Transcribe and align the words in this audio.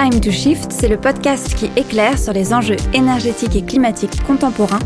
Time 0.00 0.20
to 0.20 0.30
Shift, 0.30 0.70
c'est 0.70 0.86
le 0.86 0.96
podcast 0.96 1.56
qui 1.56 1.72
éclaire 1.74 2.20
sur 2.20 2.32
les 2.32 2.54
enjeux 2.54 2.76
énergétiques 2.94 3.56
et 3.56 3.62
climatiques 3.62 4.22
contemporains 4.22 4.78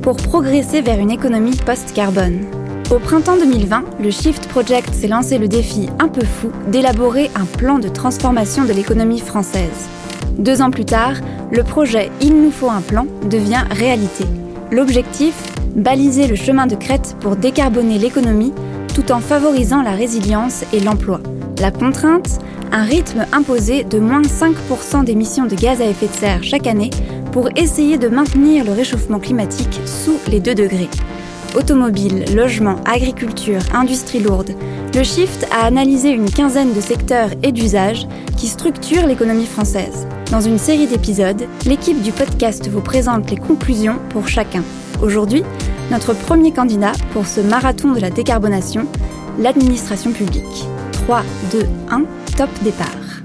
pour 0.00 0.16
progresser 0.16 0.80
vers 0.80 1.00
une 1.00 1.10
économie 1.10 1.56
post-carbone. 1.66 2.46
Au 2.92 3.00
printemps 3.00 3.36
2020, 3.36 3.82
le 4.00 4.12
Shift 4.12 4.46
Project 4.46 4.94
s'est 4.94 5.08
lancé 5.08 5.38
le 5.38 5.48
défi 5.48 5.88
un 5.98 6.06
peu 6.06 6.24
fou 6.24 6.52
d'élaborer 6.68 7.32
un 7.34 7.46
plan 7.46 7.80
de 7.80 7.88
transformation 7.88 8.64
de 8.64 8.72
l'économie 8.72 9.18
française. 9.18 9.88
Deux 10.38 10.62
ans 10.62 10.70
plus 10.70 10.84
tard, 10.84 11.14
le 11.50 11.64
projet 11.64 12.12
Il 12.20 12.40
nous 12.40 12.52
faut 12.52 12.70
un 12.70 12.80
plan 12.80 13.08
devient 13.28 13.64
réalité. 13.72 14.22
L'objectif 14.70 15.34
Baliser 15.74 16.28
le 16.28 16.36
chemin 16.36 16.68
de 16.68 16.76
crête 16.76 17.16
pour 17.18 17.34
décarboner 17.34 17.98
l'économie 17.98 18.52
tout 18.94 19.10
en 19.10 19.18
favorisant 19.18 19.82
la 19.82 19.96
résilience 19.96 20.64
et 20.72 20.78
l'emploi. 20.78 21.20
La 21.60 21.72
contrainte 21.72 22.38
Un 22.72 22.84
rythme 22.84 23.26
imposé 23.32 23.82
de 23.82 23.98
moins 23.98 24.22
5% 24.22 25.02
d'émissions 25.02 25.46
de 25.46 25.56
gaz 25.56 25.80
à 25.80 25.86
effet 25.86 26.06
de 26.06 26.12
serre 26.12 26.44
chaque 26.44 26.68
année 26.68 26.90
pour 27.32 27.48
essayer 27.56 27.98
de 27.98 28.06
maintenir 28.06 28.64
le 28.64 28.70
réchauffement 28.70 29.18
climatique 29.18 29.80
sous 29.86 30.18
les 30.28 30.38
2 30.38 30.54
degrés. 30.54 30.88
Automobile, 31.56 32.24
logement, 32.32 32.76
agriculture, 32.84 33.60
industrie 33.74 34.20
lourde, 34.20 34.52
le 34.94 35.02
Shift 35.02 35.48
a 35.50 35.66
analysé 35.66 36.10
une 36.10 36.30
quinzaine 36.30 36.72
de 36.72 36.80
secteurs 36.80 37.30
et 37.42 37.50
d'usages 37.50 38.06
qui 38.36 38.46
structurent 38.46 39.06
l'économie 39.08 39.46
française. 39.46 40.06
Dans 40.30 40.40
une 40.40 40.58
série 40.58 40.86
d'épisodes, 40.86 41.48
l'équipe 41.66 42.00
du 42.00 42.12
podcast 42.12 42.68
vous 42.68 42.80
présente 42.80 43.30
les 43.30 43.36
conclusions 43.36 43.98
pour 44.10 44.28
chacun. 44.28 44.62
Aujourd'hui, 45.02 45.42
notre 45.90 46.14
premier 46.14 46.52
candidat 46.52 46.92
pour 47.12 47.26
ce 47.26 47.40
marathon 47.40 47.90
de 47.90 47.98
la 47.98 48.10
décarbonation, 48.10 48.86
l'administration 49.40 50.12
publique. 50.12 50.68
3, 50.92 51.22
2, 51.50 51.66
1, 51.90 52.02
top 52.40 52.62
départ. 52.62 53.20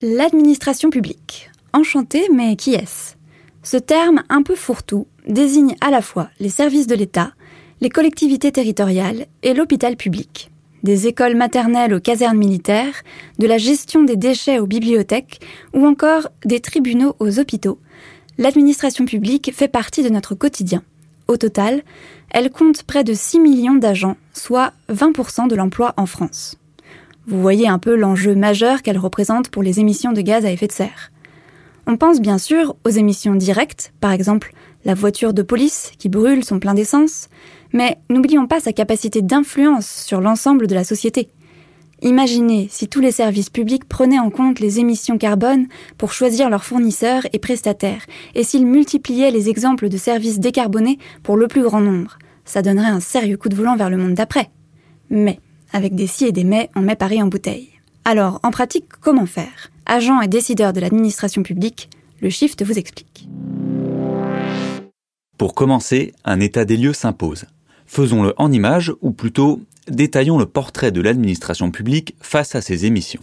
L'administration 0.00 0.88
publique. 0.88 1.50
Enchanté, 1.74 2.30
mais 2.32 2.56
qui 2.56 2.72
est-ce? 2.72 3.16
Ce 3.62 3.76
terme 3.76 4.22
un 4.30 4.42
peu 4.42 4.54
fourre-tout 4.54 5.06
désigne 5.28 5.76
à 5.82 5.90
la 5.90 6.00
fois 6.00 6.30
les 6.40 6.48
services 6.48 6.86
de 6.86 6.94
l'État, 6.94 7.34
les 7.82 7.90
collectivités 7.90 8.52
territoriales 8.52 9.26
et 9.42 9.52
l'hôpital 9.52 9.96
public. 9.96 10.50
Des 10.82 11.08
écoles 11.08 11.36
maternelles 11.36 11.92
aux 11.92 12.00
casernes 12.00 12.38
militaires, 12.38 13.02
de 13.38 13.46
la 13.46 13.58
gestion 13.58 14.02
des 14.02 14.16
déchets 14.16 14.60
aux 14.60 14.66
bibliothèques 14.66 15.42
ou 15.74 15.84
encore 15.86 16.30
des 16.46 16.60
tribunaux 16.60 17.16
aux 17.18 17.38
hôpitaux, 17.38 17.78
l'administration 18.38 19.04
publique 19.04 19.52
fait 19.52 19.68
partie 19.68 20.02
de 20.02 20.08
notre 20.08 20.34
quotidien. 20.34 20.82
Au 21.28 21.36
total, 21.36 21.82
elle 22.30 22.50
compte 22.50 22.82
près 22.82 23.04
de 23.04 23.14
6 23.14 23.40
millions 23.40 23.74
d'agents, 23.74 24.16
soit 24.32 24.72
20% 24.90 25.48
de 25.48 25.54
l'emploi 25.54 25.94
en 25.96 26.06
France. 26.06 26.56
Vous 27.26 27.40
voyez 27.40 27.68
un 27.68 27.78
peu 27.78 27.96
l'enjeu 27.96 28.34
majeur 28.34 28.82
qu'elle 28.82 28.98
représente 28.98 29.48
pour 29.48 29.62
les 29.62 29.80
émissions 29.80 30.12
de 30.12 30.20
gaz 30.20 30.44
à 30.44 30.50
effet 30.50 30.66
de 30.66 30.72
serre. 30.72 31.10
On 31.86 31.96
pense 31.96 32.20
bien 32.20 32.38
sûr 32.38 32.76
aux 32.84 32.90
émissions 32.90 33.34
directes, 33.34 33.92
par 34.00 34.12
exemple 34.12 34.52
la 34.84 34.94
voiture 34.94 35.32
de 35.32 35.42
police 35.42 35.92
qui 35.98 36.10
brûle 36.10 36.44
son 36.44 36.58
plein 36.58 36.74
d'essence, 36.74 37.28
mais 37.72 37.98
n'oublions 38.10 38.46
pas 38.46 38.60
sa 38.60 38.72
capacité 38.72 39.22
d'influence 39.22 39.88
sur 39.88 40.20
l'ensemble 40.20 40.66
de 40.66 40.74
la 40.74 40.84
société. 40.84 41.28
Imaginez 42.04 42.68
si 42.70 42.86
tous 42.86 43.00
les 43.00 43.12
services 43.12 43.48
publics 43.48 43.86
prenaient 43.88 44.18
en 44.18 44.28
compte 44.28 44.60
les 44.60 44.78
émissions 44.78 45.16
carbone 45.16 45.68
pour 45.96 46.12
choisir 46.12 46.50
leurs 46.50 46.62
fournisseurs 46.62 47.22
et 47.32 47.38
prestataires, 47.38 48.04
et 48.34 48.44
s'ils 48.44 48.66
multipliaient 48.66 49.30
les 49.30 49.48
exemples 49.48 49.88
de 49.88 49.96
services 49.96 50.38
décarbonés 50.38 50.98
pour 51.22 51.38
le 51.38 51.48
plus 51.48 51.62
grand 51.62 51.80
nombre. 51.80 52.18
Ça 52.44 52.60
donnerait 52.60 52.88
un 52.88 53.00
sérieux 53.00 53.38
coup 53.38 53.48
de 53.48 53.54
volant 53.54 53.74
vers 53.74 53.88
le 53.88 53.96
monde 53.96 54.12
d'après. 54.12 54.50
Mais, 55.08 55.40
avec 55.72 55.94
des 55.94 56.06
si 56.06 56.26
et 56.26 56.32
des 56.32 56.44
mais, 56.44 56.68
on 56.76 56.82
met 56.82 56.94
Paris 56.94 57.22
en 57.22 57.26
bouteille. 57.26 57.70
Alors, 58.04 58.38
en 58.42 58.50
pratique, 58.50 58.84
comment 59.00 59.24
faire? 59.24 59.70
Agents 59.86 60.20
et 60.20 60.28
décideurs 60.28 60.74
de 60.74 60.80
l'administration 60.80 61.42
publique, 61.42 61.88
le 62.20 62.28
Shift 62.28 62.62
vous 62.62 62.78
explique. 62.78 63.30
Pour 65.38 65.54
commencer, 65.54 66.12
un 66.26 66.40
état 66.40 66.66
des 66.66 66.76
lieux 66.76 66.92
s'impose. 66.92 67.46
Faisons-le 67.86 68.34
en 68.36 68.52
images, 68.52 68.92
ou 69.00 69.12
plutôt 69.12 69.60
détaillons 69.88 70.38
le 70.38 70.46
portrait 70.46 70.92
de 70.92 71.00
l'administration 71.00 71.70
publique 71.70 72.16
face 72.20 72.54
à 72.54 72.60
ces 72.60 72.86
émissions. 72.86 73.22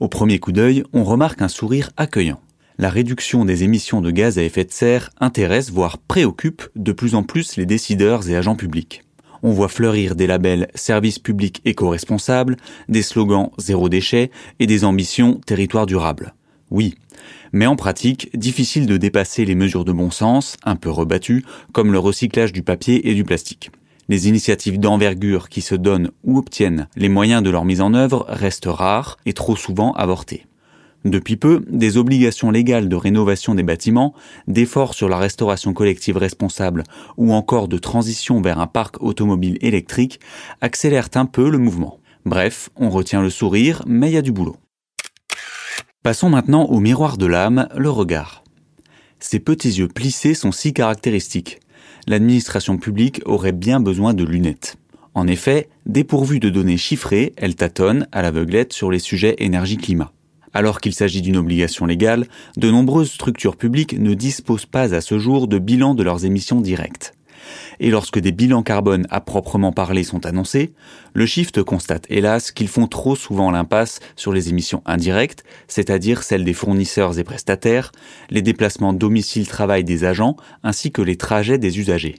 Au 0.00 0.08
premier 0.08 0.38
coup 0.38 0.52
d'œil, 0.52 0.84
on 0.92 1.04
remarque 1.04 1.42
un 1.42 1.48
sourire 1.48 1.90
accueillant. 1.96 2.40
La 2.78 2.90
réduction 2.90 3.44
des 3.44 3.62
émissions 3.62 4.00
de 4.00 4.10
gaz 4.10 4.38
à 4.38 4.42
effet 4.42 4.64
de 4.64 4.72
serre 4.72 5.10
intéresse, 5.20 5.70
voire 5.70 5.98
préoccupe 5.98 6.64
de 6.74 6.92
plus 6.92 7.14
en 7.14 7.22
plus 7.22 7.56
les 7.56 7.66
décideurs 7.66 8.28
et 8.28 8.36
agents 8.36 8.56
publics. 8.56 9.02
On 9.42 9.52
voit 9.52 9.68
fleurir 9.68 10.16
des 10.16 10.26
labels 10.26 10.68
service 10.74 11.18
public 11.18 11.60
éco-responsable, 11.64 12.56
des 12.88 13.02
slogans 13.02 13.50
zéro 13.58 13.88
déchet 13.88 14.30
et 14.58 14.66
des 14.66 14.84
ambitions 14.84 15.40
territoire 15.46 15.86
durable. 15.86 16.34
Oui, 16.70 16.96
mais 17.52 17.66
en 17.66 17.76
pratique, 17.76 18.36
difficile 18.36 18.86
de 18.86 18.96
dépasser 18.96 19.44
les 19.44 19.54
mesures 19.54 19.84
de 19.84 19.92
bon 19.92 20.10
sens, 20.10 20.56
un 20.64 20.76
peu 20.76 20.90
rebattues, 20.90 21.44
comme 21.72 21.92
le 21.92 21.98
recyclage 21.98 22.52
du 22.52 22.62
papier 22.62 23.08
et 23.08 23.14
du 23.14 23.22
plastique. 23.22 23.70
Les 24.08 24.28
initiatives 24.28 24.78
d'envergure 24.78 25.48
qui 25.48 25.62
se 25.62 25.74
donnent 25.74 26.10
ou 26.24 26.38
obtiennent 26.38 26.88
les 26.96 27.08
moyens 27.08 27.42
de 27.42 27.50
leur 27.50 27.64
mise 27.64 27.80
en 27.80 27.94
œuvre 27.94 28.26
restent 28.28 28.66
rares 28.66 29.16
et 29.24 29.32
trop 29.32 29.56
souvent 29.56 29.92
avortées. 29.92 30.46
Depuis 31.04 31.36
peu, 31.36 31.62
des 31.68 31.98
obligations 31.98 32.50
légales 32.50 32.88
de 32.88 32.96
rénovation 32.96 33.54
des 33.54 33.62
bâtiments, 33.62 34.14
d'efforts 34.48 34.94
sur 34.94 35.08
la 35.08 35.18
restauration 35.18 35.74
collective 35.74 36.16
responsable 36.16 36.82
ou 37.18 37.32
encore 37.34 37.68
de 37.68 37.76
transition 37.76 38.40
vers 38.40 38.58
un 38.58 38.66
parc 38.66 39.02
automobile 39.02 39.58
électrique 39.60 40.20
accélèrent 40.62 41.10
un 41.14 41.26
peu 41.26 41.50
le 41.50 41.58
mouvement. 41.58 41.98
Bref, 42.24 42.70
on 42.76 42.88
retient 42.88 43.20
le 43.20 43.28
sourire, 43.28 43.82
mais 43.86 44.10
il 44.10 44.14
y 44.14 44.18
a 44.18 44.22
du 44.22 44.32
boulot. 44.32 44.56
Passons 46.02 46.30
maintenant 46.30 46.64
au 46.64 46.80
miroir 46.80 47.18
de 47.18 47.26
l'âme, 47.26 47.68
le 47.76 47.90
regard. 47.90 48.44
Ces 49.20 49.40
petits 49.40 49.72
yeux 49.78 49.88
plissés 49.88 50.34
sont 50.34 50.52
si 50.52 50.72
caractéristiques 50.72 51.60
l'administration 52.06 52.76
publique 52.76 53.20
aurait 53.24 53.52
bien 53.52 53.80
besoin 53.80 54.14
de 54.14 54.24
lunettes. 54.24 54.76
En 55.14 55.26
effet, 55.26 55.68
dépourvue 55.86 56.40
de 56.40 56.50
données 56.50 56.76
chiffrées, 56.76 57.32
elle 57.36 57.54
tâtonne 57.54 58.08
à 58.12 58.22
l'aveuglette 58.22 58.72
sur 58.72 58.90
les 58.90 58.98
sujets 58.98 59.36
énergie-climat. 59.38 60.12
Alors 60.52 60.80
qu'il 60.80 60.94
s'agit 60.94 61.22
d'une 61.22 61.36
obligation 61.36 61.86
légale, 61.86 62.26
de 62.56 62.70
nombreuses 62.70 63.10
structures 63.10 63.56
publiques 63.56 63.98
ne 63.98 64.14
disposent 64.14 64.66
pas 64.66 64.94
à 64.94 65.00
ce 65.00 65.18
jour 65.18 65.48
de 65.48 65.58
bilan 65.58 65.94
de 65.94 66.02
leurs 66.02 66.24
émissions 66.24 66.60
directes. 66.60 67.13
Et 67.80 67.90
lorsque 67.90 68.18
des 68.18 68.32
bilans 68.32 68.62
carbone 68.62 69.06
à 69.10 69.20
proprement 69.20 69.72
parler 69.72 70.04
sont 70.04 70.26
annoncés, 70.26 70.72
le 71.12 71.26
Shift 71.26 71.62
constate 71.62 72.06
hélas 72.08 72.52
qu'ils 72.52 72.68
font 72.68 72.86
trop 72.86 73.16
souvent 73.16 73.50
l'impasse 73.50 74.00
sur 74.16 74.32
les 74.32 74.48
émissions 74.48 74.82
indirectes, 74.86 75.44
c'est-à-dire 75.68 76.22
celles 76.22 76.44
des 76.44 76.54
fournisseurs 76.54 77.18
et 77.18 77.24
prestataires, 77.24 77.92
les 78.30 78.42
déplacements 78.42 78.92
domicile-travail 78.92 79.84
des 79.84 80.04
agents, 80.04 80.36
ainsi 80.62 80.92
que 80.92 81.02
les 81.02 81.16
trajets 81.16 81.58
des 81.58 81.78
usagers. 81.78 82.16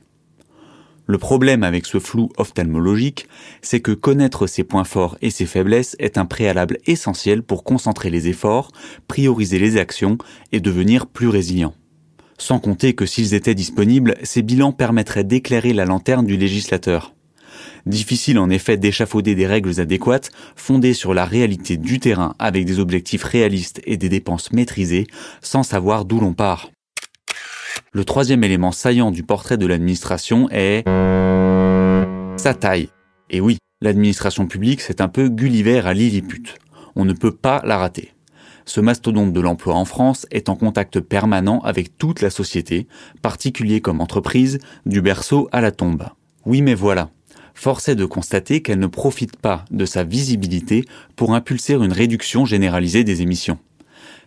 Le 1.07 1.19
problème 1.19 1.63
avec 1.63 1.85
ce 1.85 1.99
flou 1.99 2.29
ophtalmologique, 2.37 3.27
c'est 3.61 3.79
que 3.79 3.91
connaître 3.91 4.47
ses 4.47 4.63
points 4.63 4.83
forts 4.83 5.17
et 5.21 5.29
ses 5.29 5.45
faiblesses 5.45 5.95
est 5.99 6.17
un 6.17 6.25
préalable 6.25 6.79
essentiel 6.87 7.43
pour 7.43 7.63
concentrer 7.63 8.09
les 8.09 8.27
efforts, 8.27 8.71
prioriser 9.07 9.59
les 9.59 9.77
actions 9.77 10.17
et 10.51 10.59
devenir 10.59 11.05
plus 11.05 11.27
résilient. 11.27 11.75
Sans 12.37 12.59
compter 12.59 12.93
que 12.93 13.05
s'ils 13.05 13.33
étaient 13.33 13.55
disponibles, 13.55 14.15
ces 14.23 14.41
bilans 14.41 14.73
permettraient 14.73 15.23
d'éclairer 15.23 15.73
la 15.73 15.85
lanterne 15.85 16.25
du 16.25 16.37
législateur. 16.37 17.13
Difficile 17.85 18.39
en 18.39 18.49
effet 18.49 18.77
d'échafauder 18.77 19.35
des 19.35 19.45
règles 19.45 19.79
adéquates, 19.79 20.31
fondées 20.55 20.93
sur 20.93 21.13
la 21.13 21.23
réalité 21.23 21.77
du 21.77 21.99
terrain 21.99 22.35
avec 22.39 22.65
des 22.65 22.79
objectifs 22.79 23.23
réalistes 23.23 23.81
et 23.85 23.97
des 23.97 24.09
dépenses 24.09 24.51
maîtrisées, 24.51 25.07
sans 25.41 25.63
savoir 25.63 26.05
d'où 26.05 26.19
l'on 26.19 26.33
part. 26.33 26.71
Le 27.91 28.03
troisième 28.03 28.43
élément 28.43 28.71
saillant 28.71 29.11
du 29.11 29.23
portrait 29.23 29.57
de 29.57 29.67
l'administration 29.67 30.49
est 30.49 30.83
sa 32.37 32.53
taille. 32.53 32.89
Et 33.29 33.39
oui, 33.39 33.57
l'administration 33.81 34.47
publique, 34.47 34.81
c'est 34.81 34.99
un 34.99 35.07
peu 35.07 35.29
Gulliver 35.29 35.81
à 35.85 35.93
Lilliput. 35.93 36.55
On 36.95 37.05
ne 37.05 37.13
peut 37.13 37.35
pas 37.35 37.61
la 37.65 37.77
rater 37.77 38.14
ce 38.65 38.81
mastodonte 38.81 39.33
de 39.33 39.39
l'emploi 39.39 39.75
en 39.75 39.85
France 39.85 40.25
est 40.31 40.49
en 40.49 40.55
contact 40.55 40.99
permanent 40.99 41.59
avec 41.59 41.97
toute 41.97 42.21
la 42.21 42.29
société, 42.29 42.87
particulier 43.21 43.79
comme 43.79 44.01
entreprise, 44.01 44.59
du 44.85 45.01
berceau 45.01 45.47
à 45.51 45.61
la 45.61 45.71
tombe. 45.71 46.07
Oui 46.45 46.61
mais 46.61 46.75
voilà, 46.75 47.09
force 47.53 47.89
est 47.89 47.95
de 47.95 48.05
constater 48.05 48.61
qu'elle 48.61 48.79
ne 48.79 48.87
profite 48.87 49.37
pas 49.37 49.65
de 49.71 49.85
sa 49.85 50.03
visibilité 50.03 50.85
pour 51.15 51.33
impulser 51.33 51.73
une 51.73 51.93
réduction 51.93 52.45
généralisée 52.45 53.03
des 53.03 53.21
émissions. 53.21 53.59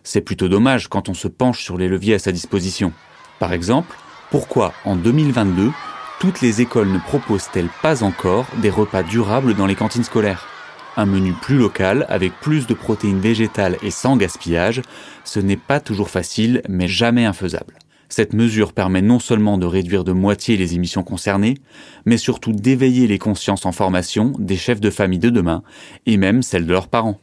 C'est 0.03 0.21
plutôt 0.21 0.47
dommage 0.47 0.87
quand 0.87 1.09
on 1.09 1.13
se 1.13 1.27
penche 1.27 1.63
sur 1.63 1.77
les 1.77 1.87
leviers 1.87 2.15
à 2.15 2.19
sa 2.19 2.31
disposition. 2.31 2.93
Par 3.39 3.53
exemple, 3.53 3.95
pourquoi 4.31 4.73
en 4.85 4.95
2022, 4.95 5.71
toutes 6.19 6.41
les 6.41 6.61
écoles 6.61 6.91
ne 6.91 6.99
proposent-elles 6.99 7.69
pas 7.81 8.03
encore 8.03 8.45
des 8.61 8.69
repas 8.69 9.03
durables 9.03 9.55
dans 9.55 9.65
les 9.65 9.75
cantines 9.75 10.03
scolaires? 10.03 10.58
Un 10.97 11.05
menu 11.05 11.33
plus 11.33 11.57
local 11.57 12.05
avec 12.09 12.33
plus 12.39 12.67
de 12.67 12.73
protéines 12.73 13.19
végétales 13.19 13.77
et 13.83 13.91
sans 13.91 14.17
gaspillage, 14.17 14.81
ce 15.23 15.39
n'est 15.39 15.57
pas 15.57 15.79
toujours 15.79 16.09
facile 16.09 16.61
mais 16.67 16.87
jamais 16.87 17.25
infaisable. 17.25 17.75
Cette 18.09 18.33
mesure 18.33 18.73
permet 18.73 19.03
non 19.03 19.19
seulement 19.19 19.59
de 19.59 19.67
réduire 19.67 20.03
de 20.03 20.11
moitié 20.11 20.57
les 20.57 20.73
émissions 20.73 21.03
concernées, 21.03 21.57
mais 22.05 22.17
surtout 22.17 22.51
d'éveiller 22.51 23.05
les 23.05 23.19
consciences 23.19 23.67
en 23.67 23.71
formation 23.71 24.33
des 24.39 24.57
chefs 24.57 24.81
de 24.81 24.89
famille 24.89 25.19
de 25.19 25.29
demain, 25.29 25.61
et 26.07 26.17
même 26.17 26.41
celles 26.41 26.65
de 26.65 26.71
leurs 26.71 26.87
parents. 26.87 27.19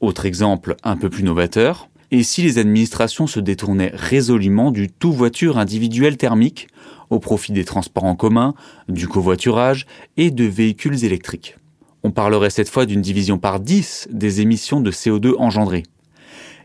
Autre 0.00 0.26
exemple 0.26 0.74
un 0.82 0.96
peu 0.96 1.08
plus 1.08 1.22
novateur, 1.22 1.88
et 2.10 2.24
si 2.24 2.42
les 2.42 2.58
administrations 2.58 3.28
se 3.28 3.40
détournaient 3.40 3.92
résolument 3.94 4.72
du 4.72 4.88
tout 4.88 5.12
voiture 5.12 5.56
individuelle 5.56 6.16
thermique 6.16 6.68
au 7.10 7.20
profit 7.20 7.52
des 7.52 7.64
transports 7.64 8.04
en 8.04 8.16
commun, 8.16 8.54
du 8.88 9.06
covoiturage 9.06 9.86
et 10.16 10.32
de 10.32 10.44
véhicules 10.44 11.04
électriques? 11.04 11.56
On 12.04 12.10
parlerait 12.10 12.50
cette 12.50 12.68
fois 12.68 12.84
d'une 12.84 13.00
division 13.00 13.38
par 13.38 13.60
10 13.60 14.08
des 14.10 14.42
émissions 14.42 14.82
de 14.82 14.90
CO2 14.90 15.36
engendrées. 15.38 15.84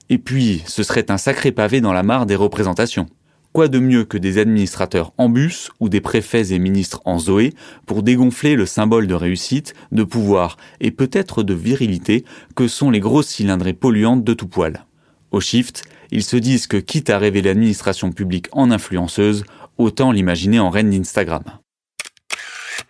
Et 0.10 0.18
puis, 0.18 0.62
ce 0.68 0.84
serait 0.84 1.10
un 1.10 1.18
sacré 1.18 1.54
pavé 1.54 1.80
dans 1.80 1.94
la 1.94 2.04
mare 2.04 2.26
des 2.26 2.36
représentations. 2.36 3.06
Quoi 3.54 3.70
de 3.70 3.80
mieux 3.80 4.04
que 4.04 4.18
des 4.18 4.38
administrateurs 4.38 5.14
en 5.18 5.30
bus 5.30 5.72
ou 5.80 5.88
des 5.88 6.02
préfets 6.02 6.52
et 6.52 6.60
ministres 6.60 7.02
en 7.06 7.20
Zoé 7.20 7.54
pour 7.86 8.04
dégonfler 8.04 8.56
le 8.56 8.66
symbole 8.66 9.08
de 9.08 9.14
réussite, 9.14 9.74
de 9.94 10.04
pouvoir 10.04 10.58
et 10.82 10.92
peut-être 10.92 11.42
de 11.42 11.54
virilité 11.54 12.26
que 12.56 12.68
sont 12.68 12.92
les 12.92 13.00
grosses 13.00 13.30
cylindrées 13.30 13.74
polluantes 13.74 14.26
de 14.26 14.34
tout 14.34 14.48
poil. 14.48 14.86
Au 15.32 15.40
shift, 15.40 15.84
ils 16.12 16.24
se 16.24 16.36
disent 16.36 16.68
que 16.68 16.78
quitte 16.78 17.10
à 17.10 17.18
rêver 17.18 17.42
l'administration 17.42 18.12
publique 18.12 18.48
en 18.52 18.72
influenceuse, 18.72 19.46
autant 19.78 20.12
l'imaginer 20.12 20.60
en 20.60 20.70
reine 20.70 20.90
d'Instagram. 20.90 21.44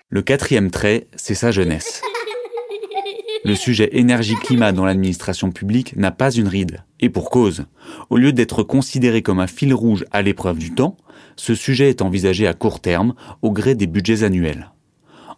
Le 0.10 0.24
quatrième 0.24 0.72
trait, 0.72 1.08
c'est 1.16 1.36
sa 1.36 1.52
jeunesse. 1.52 2.02
Le 3.46 3.56
sujet 3.56 3.90
énergie-climat 3.94 4.74
dans 4.74 4.84
l'administration 4.84 5.52
publique 5.52 5.96
n'a 5.96 6.12
pas 6.12 6.32
une 6.32 6.50
ride. 6.50 6.84
Et 7.00 7.10
pour 7.10 7.30
cause. 7.30 7.66
Au 8.10 8.18
lieu 8.18 8.34
d'être 8.34 8.64
considéré 8.64 9.22
comme 9.22 9.40
un 9.40 9.48
fil 9.48 9.74
rouge 9.74 10.04
à 10.12 10.22
l'épreuve 10.22 10.58
du 10.58 10.72
temps, 10.72 10.98
ce 11.38 11.56
sujet 11.56 11.90
est 11.90 12.02
envisagé 12.02 12.48
à 12.48 12.54
court 12.54 12.82
terme, 12.82 13.14
au 13.42 13.52
gré 13.52 13.76
des 13.76 13.88
budgets 13.88 14.24
annuels. 14.24 14.72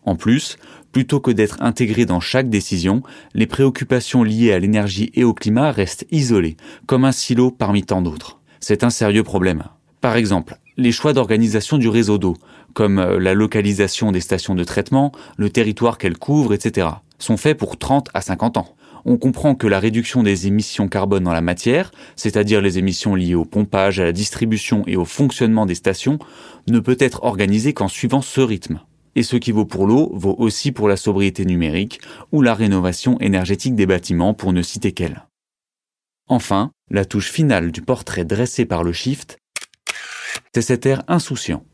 En 0.04 0.16
plus, 0.16 0.58
plutôt 0.92 1.20
que 1.20 1.30
d'être 1.30 1.62
intégré 1.62 2.06
dans 2.06 2.20
chaque 2.20 2.50
décision, 2.50 3.04
les 3.36 3.46
préoccupations 3.46 4.24
liées 4.24 4.52
à 4.52 4.58
l'énergie 4.58 5.12
et 5.14 5.24
au 5.24 5.36
climat 5.36 5.72
restent 5.72 6.08
isolées, 6.10 6.58
comme 6.88 7.06
un 7.06 7.12
silo 7.12 7.52
parmi 7.52 7.84
tant 7.84 8.02
d'autres. 8.02 8.40
C'est 8.60 8.84
un 8.84 8.90
sérieux 8.90 9.24
problème. 9.24 9.66
Par 10.02 10.16
exemple, 10.16 10.58
les 10.76 10.92
choix 10.92 11.14
d'organisation 11.14 11.78
du 11.78 11.88
réseau 11.88 12.18
d'eau, 12.18 12.36
comme 12.74 12.98
euh, 12.98 13.20
la 13.20 13.36
localisation 13.36 14.12
des 14.12 14.22
stations 14.22 14.56
de 14.56 14.64
traitement, 14.64 15.12
le 15.38 15.52
territoire 15.52 16.00
qu'elles 16.00 16.18
couvrent, 16.18 16.56
etc 16.56 16.88
sont 17.24 17.38
faits 17.38 17.58
pour 17.58 17.78
30 17.78 18.10
à 18.14 18.22
50 18.22 18.58
ans. 18.58 18.76
On 19.06 19.18
comprend 19.18 19.56
que 19.56 19.68
la 19.68 19.80
réduction 19.80 20.22
des 20.22 20.48
émissions 20.48 20.88
carbone 20.88 21.24
dans 21.24 21.34
la 21.34 21.42
matière, 21.42 21.92
c'est-à-dire 22.16 22.62
les 22.62 22.78
émissions 22.78 23.16
liées 23.16 23.36
au 23.36 23.46
pompage, 23.46 24.00
à 24.00 24.04
la 24.04 24.12
distribution 24.12 24.84
et 24.86 24.96
au 24.96 25.06
fonctionnement 25.06 25.66
des 25.66 25.76
stations, 25.76 26.20
ne 26.68 26.80
peut 26.80 26.98
être 27.00 27.24
organisée 27.24 27.74
qu'en 27.74 27.88
suivant 27.88 28.22
ce 28.22 28.42
rythme. 28.42 28.80
Et 29.16 29.24
ce 29.24 29.36
qui 29.36 29.52
vaut 29.52 29.66
pour 29.66 29.88
l'eau 29.88 30.12
vaut 30.14 30.36
aussi 30.38 30.72
pour 30.72 30.88
la 30.88 30.98
sobriété 30.98 31.46
numérique 31.46 32.00
ou 32.32 32.42
la 32.42 32.54
rénovation 32.54 33.20
énergétique 33.20 33.76
des 33.76 33.86
bâtiments 33.86 34.34
pour 34.34 34.54
ne 34.54 34.62
citer 34.62 34.92
qu'elle. 34.92 35.26
Enfin, 36.28 36.72
la 36.90 37.04
touche 37.04 37.30
finale 37.30 37.72
du 37.72 37.82
portrait 37.82 38.24
dressé 38.24 38.66
par 38.66 38.84
le 38.84 38.94
Shift, 38.94 39.38
c'est 40.54 40.62
cet 40.62 40.86
air 40.86 41.04
insouciant, 41.08 41.66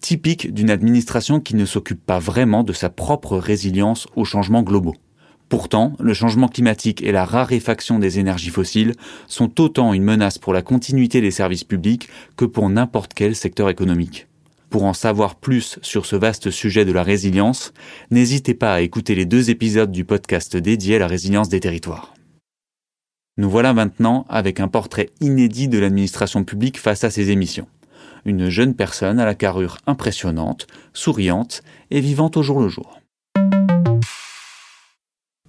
typique 0.00 0.52
d'une 0.52 0.70
administration 0.70 1.40
qui 1.40 1.54
ne 1.54 1.64
s'occupe 1.64 2.04
pas 2.04 2.18
vraiment 2.18 2.64
de 2.64 2.72
sa 2.72 2.90
propre 2.90 3.36
résilience 3.36 4.06
aux 4.16 4.24
changements 4.24 4.62
globaux. 4.62 4.96
Pourtant, 5.48 5.94
le 5.98 6.14
changement 6.14 6.46
climatique 6.46 7.02
et 7.02 7.10
la 7.10 7.24
raréfaction 7.24 7.98
des 7.98 8.20
énergies 8.20 8.50
fossiles 8.50 8.94
sont 9.26 9.60
autant 9.60 9.92
une 9.92 10.04
menace 10.04 10.38
pour 10.38 10.52
la 10.52 10.62
continuité 10.62 11.20
des 11.20 11.32
services 11.32 11.64
publics 11.64 12.08
que 12.36 12.44
pour 12.44 12.68
n'importe 12.70 13.14
quel 13.14 13.34
secteur 13.34 13.68
économique. 13.68 14.28
Pour 14.70 14.84
en 14.84 14.92
savoir 14.92 15.34
plus 15.34 15.80
sur 15.82 16.06
ce 16.06 16.14
vaste 16.14 16.52
sujet 16.52 16.84
de 16.84 16.92
la 16.92 17.02
résilience, 17.02 17.72
n'hésitez 18.12 18.54
pas 18.54 18.74
à 18.74 18.80
écouter 18.80 19.16
les 19.16 19.24
deux 19.24 19.50
épisodes 19.50 19.90
du 19.90 20.04
podcast 20.04 20.56
dédié 20.56 20.96
à 20.96 21.00
la 21.00 21.08
résilience 21.08 21.48
des 21.48 21.58
territoires. 21.58 22.14
Nous 23.36 23.50
voilà 23.50 23.74
maintenant 23.74 24.26
avec 24.28 24.60
un 24.60 24.68
portrait 24.68 25.10
inédit 25.20 25.66
de 25.66 25.80
l'administration 25.80 26.44
publique 26.44 26.78
face 26.78 27.02
à 27.02 27.10
ces 27.10 27.30
émissions 27.30 27.66
une 28.24 28.48
jeune 28.48 28.74
personne 28.74 29.18
à 29.18 29.24
la 29.24 29.34
carrure 29.34 29.78
impressionnante, 29.86 30.66
souriante 30.92 31.62
et 31.90 32.00
vivante 32.00 32.36
au 32.36 32.42
jour 32.42 32.60
le 32.60 32.68
jour. 32.68 33.00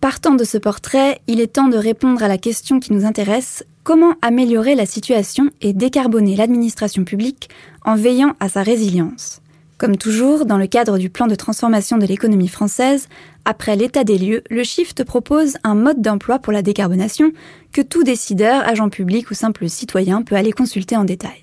Partant 0.01 0.33
de 0.33 0.43
ce 0.43 0.57
portrait, 0.57 1.21
il 1.27 1.39
est 1.39 1.53
temps 1.53 1.67
de 1.67 1.77
répondre 1.77 2.23
à 2.23 2.27
la 2.27 2.39
question 2.39 2.79
qui 2.79 2.91
nous 2.91 3.05
intéresse, 3.05 3.63
comment 3.83 4.15
améliorer 4.23 4.73
la 4.73 4.87
situation 4.87 5.51
et 5.61 5.73
décarboner 5.73 6.35
l'administration 6.35 7.03
publique 7.03 7.49
en 7.85 7.95
veillant 7.95 8.35
à 8.39 8.49
sa 8.49 8.63
résilience? 8.63 9.41
Comme 9.77 9.97
toujours, 9.97 10.45
dans 10.45 10.57
le 10.57 10.67
cadre 10.67 10.97
du 10.97 11.09
plan 11.09 11.25
de 11.27 11.35
transformation 11.35 11.97
de 11.97 12.05
l'économie 12.05 12.47
française, 12.47 13.09
après 13.45 13.75
l'état 13.75 14.03
des 14.03 14.17
lieux, 14.17 14.43
le 14.49 14.63
Shift 14.63 15.03
propose 15.03 15.57
un 15.63 15.73
mode 15.73 16.01
d'emploi 16.01 16.39
pour 16.39 16.53
la 16.53 16.61
décarbonation 16.61 17.31
que 17.71 17.81
tout 17.81 18.03
décideur, 18.03 18.67
agent 18.67 18.89
public 18.89 19.31
ou 19.31 19.33
simple 19.33 19.69
citoyen 19.69 20.21
peut 20.21 20.35
aller 20.35 20.51
consulter 20.51 20.95
en 20.97 21.03
détail. 21.03 21.40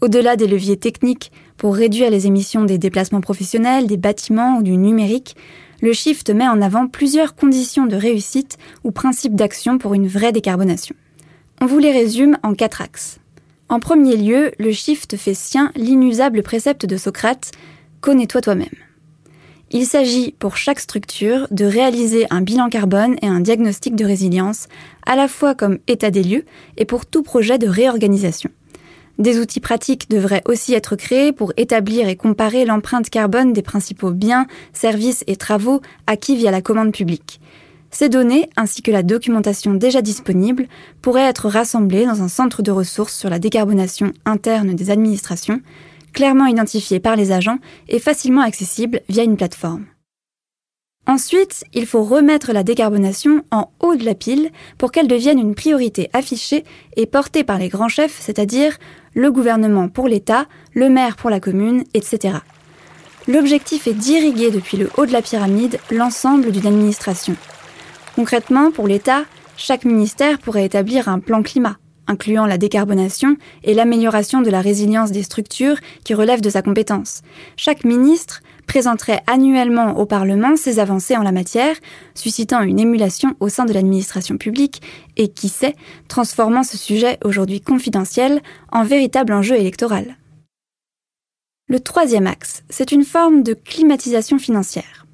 Au-delà 0.00 0.36
des 0.36 0.46
leviers 0.46 0.76
techniques 0.76 1.32
pour 1.56 1.74
réduire 1.74 2.10
les 2.10 2.26
émissions 2.26 2.64
des 2.64 2.78
déplacements 2.78 3.22
professionnels, 3.22 3.86
des 3.86 3.96
bâtiments 3.96 4.58
ou 4.58 4.62
du 4.62 4.76
numérique, 4.76 5.36
le 5.80 5.92
Shift 5.92 6.30
met 6.30 6.48
en 6.48 6.60
avant 6.60 6.86
plusieurs 6.86 7.34
conditions 7.34 7.86
de 7.86 7.96
réussite 7.96 8.58
ou 8.84 8.90
principes 8.90 9.34
d'action 9.34 9.78
pour 9.78 9.94
une 9.94 10.06
vraie 10.06 10.32
décarbonation. 10.32 10.94
On 11.60 11.66
vous 11.66 11.78
les 11.78 11.92
résume 11.92 12.36
en 12.42 12.54
quatre 12.54 12.82
axes. 12.82 13.18
En 13.68 13.80
premier 13.80 14.16
lieu, 14.16 14.52
le 14.58 14.70
Shift 14.70 15.16
fait 15.16 15.34
sien 15.34 15.72
l'inusable 15.74 16.42
précepte 16.42 16.86
de 16.86 16.96
Socrate 16.96 17.50
Connais-toi 18.00 18.42
toi-même. 18.42 18.68
Il 19.72 19.86
s'agit 19.86 20.32
pour 20.38 20.56
chaque 20.56 20.78
structure 20.78 21.48
de 21.50 21.64
réaliser 21.64 22.26
un 22.30 22.40
bilan 22.40 22.68
carbone 22.68 23.16
et 23.22 23.26
un 23.26 23.40
diagnostic 23.40 23.96
de 23.96 24.04
résilience, 24.04 24.68
à 25.06 25.16
la 25.16 25.26
fois 25.26 25.54
comme 25.54 25.78
état 25.88 26.10
des 26.10 26.22
lieux 26.22 26.44
et 26.76 26.84
pour 26.84 27.04
tout 27.06 27.22
projet 27.22 27.58
de 27.58 27.66
réorganisation. 27.66 28.50
Des 29.18 29.38
outils 29.38 29.60
pratiques 29.60 30.10
devraient 30.10 30.42
aussi 30.44 30.74
être 30.74 30.94
créés 30.94 31.32
pour 31.32 31.52
établir 31.56 32.06
et 32.08 32.16
comparer 32.16 32.64
l'empreinte 32.66 33.08
carbone 33.08 33.54
des 33.54 33.62
principaux 33.62 34.10
biens, 34.10 34.46
services 34.74 35.24
et 35.26 35.36
travaux 35.36 35.80
acquis 36.06 36.36
via 36.36 36.50
la 36.50 36.60
commande 36.60 36.92
publique. 36.92 37.40
Ces 37.90 38.10
données, 38.10 38.50
ainsi 38.56 38.82
que 38.82 38.90
la 38.90 39.02
documentation 39.02 39.72
déjà 39.72 40.02
disponible, 40.02 40.66
pourraient 41.00 41.22
être 41.22 41.48
rassemblées 41.48 42.04
dans 42.04 42.22
un 42.22 42.28
centre 42.28 42.60
de 42.60 42.70
ressources 42.70 43.16
sur 43.16 43.30
la 43.30 43.38
décarbonation 43.38 44.12
interne 44.26 44.74
des 44.74 44.90
administrations, 44.90 45.62
clairement 46.12 46.46
identifié 46.46 47.00
par 47.00 47.16
les 47.16 47.32
agents 47.32 47.58
et 47.88 47.98
facilement 47.98 48.42
accessible 48.42 49.00
via 49.08 49.22
une 49.22 49.38
plateforme. 49.38 49.86
Ensuite, 51.08 51.64
il 51.72 51.86
faut 51.86 52.02
remettre 52.02 52.52
la 52.52 52.64
décarbonation 52.64 53.44
en 53.52 53.70
haut 53.80 53.94
de 53.94 54.04
la 54.04 54.16
pile 54.16 54.50
pour 54.76 54.90
qu'elle 54.90 55.06
devienne 55.06 55.38
une 55.38 55.54
priorité 55.54 56.10
affichée 56.12 56.64
et 56.96 57.06
portée 57.06 57.44
par 57.44 57.58
les 57.58 57.68
grands 57.68 57.88
chefs, 57.88 58.20
c'est-à-dire 58.20 58.76
le 59.14 59.30
gouvernement 59.30 59.88
pour 59.88 60.08
l'État, 60.08 60.46
le 60.74 60.88
maire 60.88 61.14
pour 61.14 61.30
la 61.30 61.38
commune, 61.38 61.84
etc. 61.94 62.38
L'objectif 63.28 63.86
est 63.86 63.94
d'irriguer 63.94 64.50
depuis 64.50 64.76
le 64.76 64.90
haut 64.96 65.06
de 65.06 65.12
la 65.12 65.22
pyramide 65.22 65.78
l'ensemble 65.92 66.50
d'une 66.50 66.66
administration. 66.66 67.36
Concrètement, 68.16 68.72
pour 68.72 68.88
l'État, 68.88 69.24
chaque 69.56 69.84
ministère 69.84 70.38
pourrait 70.38 70.64
établir 70.64 71.08
un 71.08 71.20
plan 71.20 71.42
climat, 71.42 71.76
incluant 72.08 72.46
la 72.46 72.58
décarbonation 72.58 73.36
et 73.62 73.74
l'amélioration 73.74 74.42
de 74.42 74.50
la 74.50 74.60
résilience 74.60 75.12
des 75.12 75.22
structures 75.22 75.78
qui 76.04 76.14
relèvent 76.14 76.40
de 76.40 76.50
sa 76.50 76.62
compétence. 76.62 77.22
Chaque 77.56 77.84
ministre 77.84 78.42
présenterait 78.66 79.22
annuellement 79.26 79.98
au 79.98 80.06
Parlement 80.06 80.56
ses 80.56 80.78
avancées 80.78 81.16
en 81.16 81.22
la 81.22 81.32
matière, 81.32 81.76
suscitant 82.14 82.62
une 82.62 82.80
émulation 82.80 83.34
au 83.40 83.48
sein 83.48 83.64
de 83.64 83.72
l'administration 83.72 84.36
publique 84.36 84.82
et, 85.16 85.28
qui 85.28 85.48
sait, 85.48 85.74
transformant 86.08 86.62
ce 86.62 86.76
sujet 86.76 87.18
aujourd'hui 87.24 87.60
confidentiel 87.60 88.42
en 88.72 88.84
véritable 88.84 89.32
enjeu 89.32 89.56
électoral. 89.56 90.16
Le 91.68 91.80
troisième 91.80 92.26
axe, 92.26 92.62
c'est 92.70 92.92
une 92.92 93.04
forme 93.04 93.42
de 93.42 93.54
climatisation 93.54 94.38
financière. 94.38 95.06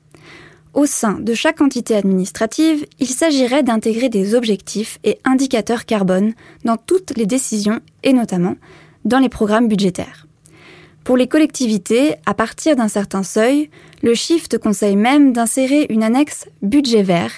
Au 0.75 0.87
sein 0.87 1.18
de 1.21 1.35
chaque 1.35 1.61
entité 1.61 1.94
administrative, 1.94 2.87
il 2.99 3.06
s'agirait 3.06 3.62
d'intégrer 3.62 4.09
des 4.09 4.35
objectifs 4.35 4.99
et 5.04 5.18
indicateurs 5.25 5.85
carbone 5.85 6.32
dans 6.64 6.78
toutes 6.78 7.16
les 7.16 7.26
décisions 7.26 7.80
et 8.02 8.12
notamment 8.12 8.56
dans 9.04 9.18
les 9.18 9.28
programmes 9.28 9.68
budgétaires. 9.68 10.26
Pour 11.04 11.16
les 11.16 11.26
collectivités, 11.26 12.14
à 12.26 12.35
partir 12.35 12.76
d'un 12.76 12.88
certain 12.88 13.25
seuil, 13.25 13.71
le 14.02 14.14
Shift 14.14 14.59
conseille 14.59 14.97
même 14.97 15.32
d'insérer 15.32 15.87
une 15.90 16.04
annexe 16.04 16.47
budget 16.62 17.02
vert 17.02 17.32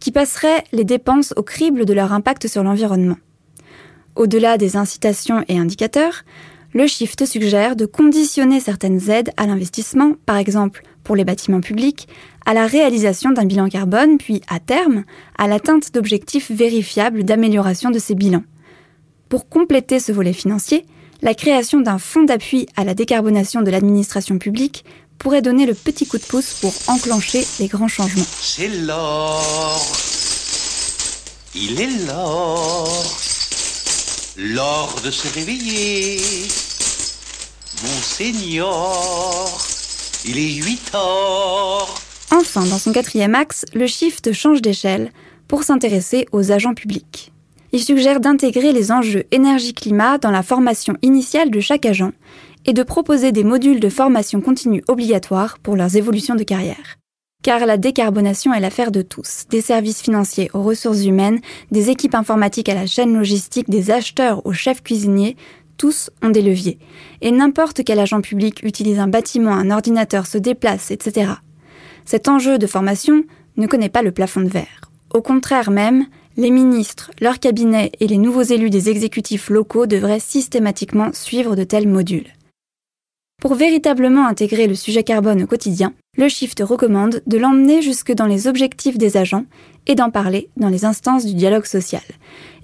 qui 0.00 0.10
passerait 0.10 0.64
les 0.72 0.84
dépenses 0.84 1.32
au 1.36 1.42
crible 1.42 1.84
de 1.84 1.92
leur 1.92 2.12
impact 2.12 2.48
sur 2.48 2.64
l'environnement. 2.64 3.16
Au-delà 4.16 4.58
des 4.58 4.76
incitations 4.76 5.44
et 5.46 5.58
indicateurs, 5.58 6.24
le 6.74 6.86
Shift 6.86 7.24
suggère 7.26 7.76
de 7.76 7.86
conditionner 7.86 8.60
certaines 8.60 9.08
aides 9.08 9.30
à 9.36 9.46
l'investissement, 9.46 10.12
par 10.26 10.36
exemple 10.36 10.82
pour 11.04 11.14
les 11.14 11.24
bâtiments 11.24 11.60
publics, 11.60 12.08
à 12.44 12.54
la 12.54 12.66
réalisation 12.66 13.30
d'un 13.30 13.44
bilan 13.44 13.68
carbone, 13.68 14.18
puis 14.18 14.42
à 14.48 14.58
terme, 14.58 15.04
à 15.38 15.46
l'atteinte 15.46 15.94
d'objectifs 15.94 16.50
vérifiables 16.50 17.22
d'amélioration 17.22 17.90
de 17.90 18.00
ces 18.00 18.16
bilans. 18.16 18.42
Pour 19.28 19.48
compléter 19.48 20.00
ce 20.00 20.10
volet 20.10 20.32
financier, 20.32 20.84
la 21.22 21.34
création 21.34 21.80
d'un 21.80 21.98
fonds 21.98 22.24
d'appui 22.24 22.66
à 22.76 22.84
la 22.84 22.94
décarbonation 22.94 23.62
de 23.62 23.70
l'administration 23.70 24.38
publique 24.38 24.84
pourrait 25.18 25.42
donner 25.42 25.66
le 25.66 25.74
petit 25.74 26.06
coup 26.06 26.18
de 26.18 26.24
pouce 26.24 26.54
pour 26.60 26.74
enclencher 26.88 27.46
les 27.58 27.68
grands 27.68 27.88
changements. 27.88 28.26
C'est 28.40 28.68
l'or. 28.68 29.86
Il 31.54 31.80
est 31.80 32.06
l'or. 32.06 32.88
L'or 34.36 34.94
de 35.02 35.10
se 35.10 35.26
réveiller. 35.34 36.20
Mon 37.82 38.02
Seigneur, 38.02 39.58
il 40.26 40.38
est 40.38 40.54
8 40.54 40.94
heures. 40.94 41.94
Enfin, 42.30 42.64
dans 42.66 42.78
son 42.78 42.92
quatrième 42.92 43.34
axe, 43.34 43.64
le 43.72 43.86
shift 43.86 44.32
change 44.32 44.60
d'échelle 44.60 45.10
pour 45.48 45.62
s'intéresser 45.62 46.26
aux 46.32 46.52
agents 46.52 46.74
publics. 46.74 47.32
Il 47.76 47.84
suggère 47.84 48.20
d'intégrer 48.20 48.72
les 48.72 48.90
enjeux 48.90 49.24
énergie-climat 49.32 50.16
dans 50.16 50.30
la 50.30 50.42
formation 50.42 50.96
initiale 51.02 51.50
de 51.50 51.60
chaque 51.60 51.84
agent 51.84 52.12
et 52.64 52.72
de 52.72 52.82
proposer 52.82 53.32
des 53.32 53.44
modules 53.44 53.80
de 53.80 53.90
formation 53.90 54.40
continue 54.40 54.82
obligatoires 54.88 55.58
pour 55.58 55.76
leurs 55.76 55.94
évolutions 55.94 56.36
de 56.36 56.42
carrière. 56.42 56.96
Car 57.42 57.66
la 57.66 57.76
décarbonation 57.76 58.54
est 58.54 58.60
l'affaire 58.60 58.90
de 58.90 59.02
tous, 59.02 59.44
des 59.50 59.60
services 59.60 60.00
financiers 60.00 60.48
aux 60.54 60.62
ressources 60.62 61.04
humaines, 61.04 61.40
des 61.70 61.90
équipes 61.90 62.14
informatiques 62.14 62.70
à 62.70 62.74
la 62.74 62.86
chaîne 62.86 63.14
logistique, 63.14 63.68
des 63.68 63.90
acheteurs 63.90 64.46
aux 64.46 64.54
chefs 64.54 64.82
cuisiniers, 64.82 65.36
tous 65.76 66.08
ont 66.22 66.30
des 66.30 66.40
leviers. 66.40 66.78
Et 67.20 67.30
n'importe 67.30 67.84
quel 67.84 68.00
agent 68.00 68.22
public 68.22 68.62
utilise 68.62 69.00
un 69.00 69.08
bâtiment, 69.08 69.52
un 69.52 69.70
ordinateur, 69.70 70.26
se 70.26 70.38
déplace, 70.38 70.90
etc. 70.90 71.32
Cet 72.06 72.26
enjeu 72.26 72.56
de 72.56 72.66
formation 72.66 73.24
ne 73.58 73.66
connaît 73.66 73.90
pas 73.90 74.00
le 74.00 74.12
plafond 74.12 74.40
de 74.40 74.48
verre. 74.48 74.90
Au 75.12 75.20
contraire 75.20 75.70
même, 75.70 76.06
les 76.36 76.50
ministres, 76.50 77.10
leurs 77.20 77.40
cabinets 77.40 77.92
et 77.98 78.06
les 78.06 78.18
nouveaux 78.18 78.42
élus 78.42 78.68
des 78.68 78.90
exécutifs 78.90 79.48
locaux 79.48 79.86
devraient 79.86 80.20
systématiquement 80.20 81.10
suivre 81.12 81.56
de 81.56 81.64
tels 81.64 81.88
modules. 81.88 82.32
Pour 83.40 83.54
véritablement 83.54 84.26
intégrer 84.26 84.66
le 84.66 84.74
sujet 84.74 85.02
carbone 85.02 85.42
au 85.42 85.46
quotidien, 85.46 85.94
le 86.18 86.28
Shift 86.28 86.60
recommande 86.60 87.22
de 87.26 87.38
l'emmener 87.38 87.80
jusque 87.80 88.12
dans 88.12 88.26
les 88.26 88.48
objectifs 88.48 88.98
des 88.98 89.16
agents 89.16 89.44
et 89.86 89.94
d'en 89.94 90.10
parler 90.10 90.48
dans 90.56 90.68
les 90.68 90.84
instances 90.84 91.24
du 91.24 91.34
dialogue 91.34 91.66
social. 91.66 92.02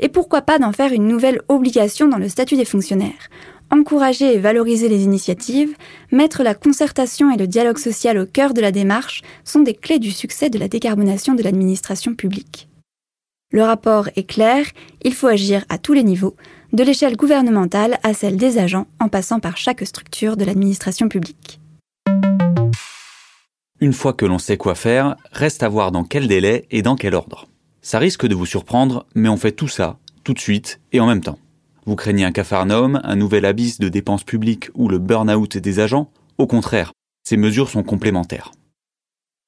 Et 0.00 0.09
pourquoi 0.09 0.43
pas 0.43 0.59
d'en 0.59 0.73
faire 0.73 0.93
une 0.93 1.09
nouvelle 1.09 1.41
obligation 1.49 2.09
dans 2.09 2.19
le 2.19 2.29
statut 2.29 2.57
des 2.57 2.64
fonctionnaires 2.64 3.31
Encourager 3.71 4.35
et 4.35 4.38
valoriser 4.38 4.88
les 4.88 5.05
initiatives, 5.05 5.75
mettre 6.11 6.43
la 6.43 6.55
concertation 6.55 7.33
et 7.33 7.38
le 7.38 7.47
dialogue 7.47 7.79
social 7.79 8.19
au 8.19 8.26
cœur 8.26 8.52
de 8.52 8.61
la 8.61 8.73
démarche 8.73 9.23
sont 9.45 9.61
des 9.61 9.75
clés 9.75 9.99
du 9.99 10.11
succès 10.11 10.50
de 10.50 10.59
la 10.59 10.69
décarbonation 10.69 11.35
de 11.35 11.43
l'administration 11.43 12.14
publique. 12.14 12.69
Le 13.54 13.62
rapport 13.62 14.09
est 14.16 14.23
clair, 14.26 14.64
il 15.02 15.12
faut 15.12 15.26
agir 15.26 15.66
à 15.68 15.76
tous 15.76 15.92
les 15.92 16.04
niveaux, 16.04 16.37
de 16.73 16.82
l'échelle 16.82 17.16
gouvernementale 17.16 17.99
à 18.02 18.14
celle 18.14 18.38
des 18.38 18.56
agents 18.56 18.87
en 18.99 19.11
passant 19.11 19.40
par 19.40 19.59
chaque 19.59 19.87
structure 19.87 20.38
de 20.38 20.44
l'administration 20.47 21.11
publique. 21.11 21.61
Une 23.78 23.92
fois 23.92 24.14
que 24.14 24.25
l'on 24.25 24.38
sait 24.38 24.56
quoi 24.56 24.75
faire, 24.75 25.16
reste 25.32 25.62
à 25.62 25.68
voir 25.68 25.92
dans 25.92 26.02
quel 26.02 26.28
délai 26.28 26.66
et 26.71 26.80
dans 26.80 26.97
quel 26.97 27.14
ordre. 27.14 27.47
Ça 27.82 27.99
risque 27.99 28.26
de 28.26 28.35
vous 28.35 28.47
surprendre, 28.47 29.04
mais 29.14 29.28
on 29.28 29.37
fait 29.37 29.52
tout 29.52 29.68
ça, 29.68 29.99
tout 30.25 30.32
de 30.32 30.38
suite 30.38 30.80
et 30.92 31.00
en 31.00 31.06
même 31.06 31.21
temps. 31.21 31.38
Vous 31.85 31.97
craignez 31.97 32.25
un 32.25 32.32
cafarnaum, 32.32 33.02
un 33.04 33.16
nouvel 33.16 33.44
abysse 33.44 33.78
de 33.78 33.90
dépenses 33.90 34.25
publiques 34.25 34.71
ou 34.75 34.88
le 34.88 34.97
burn-out 34.99 35.59
des 35.59 35.78
agents? 35.78 36.11
Au 36.38 36.47
contraire, 36.47 36.92
ces 37.23 37.37
mesures 37.37 37.68
sont 37.68 37.82
complémentaires. 37.82 38.52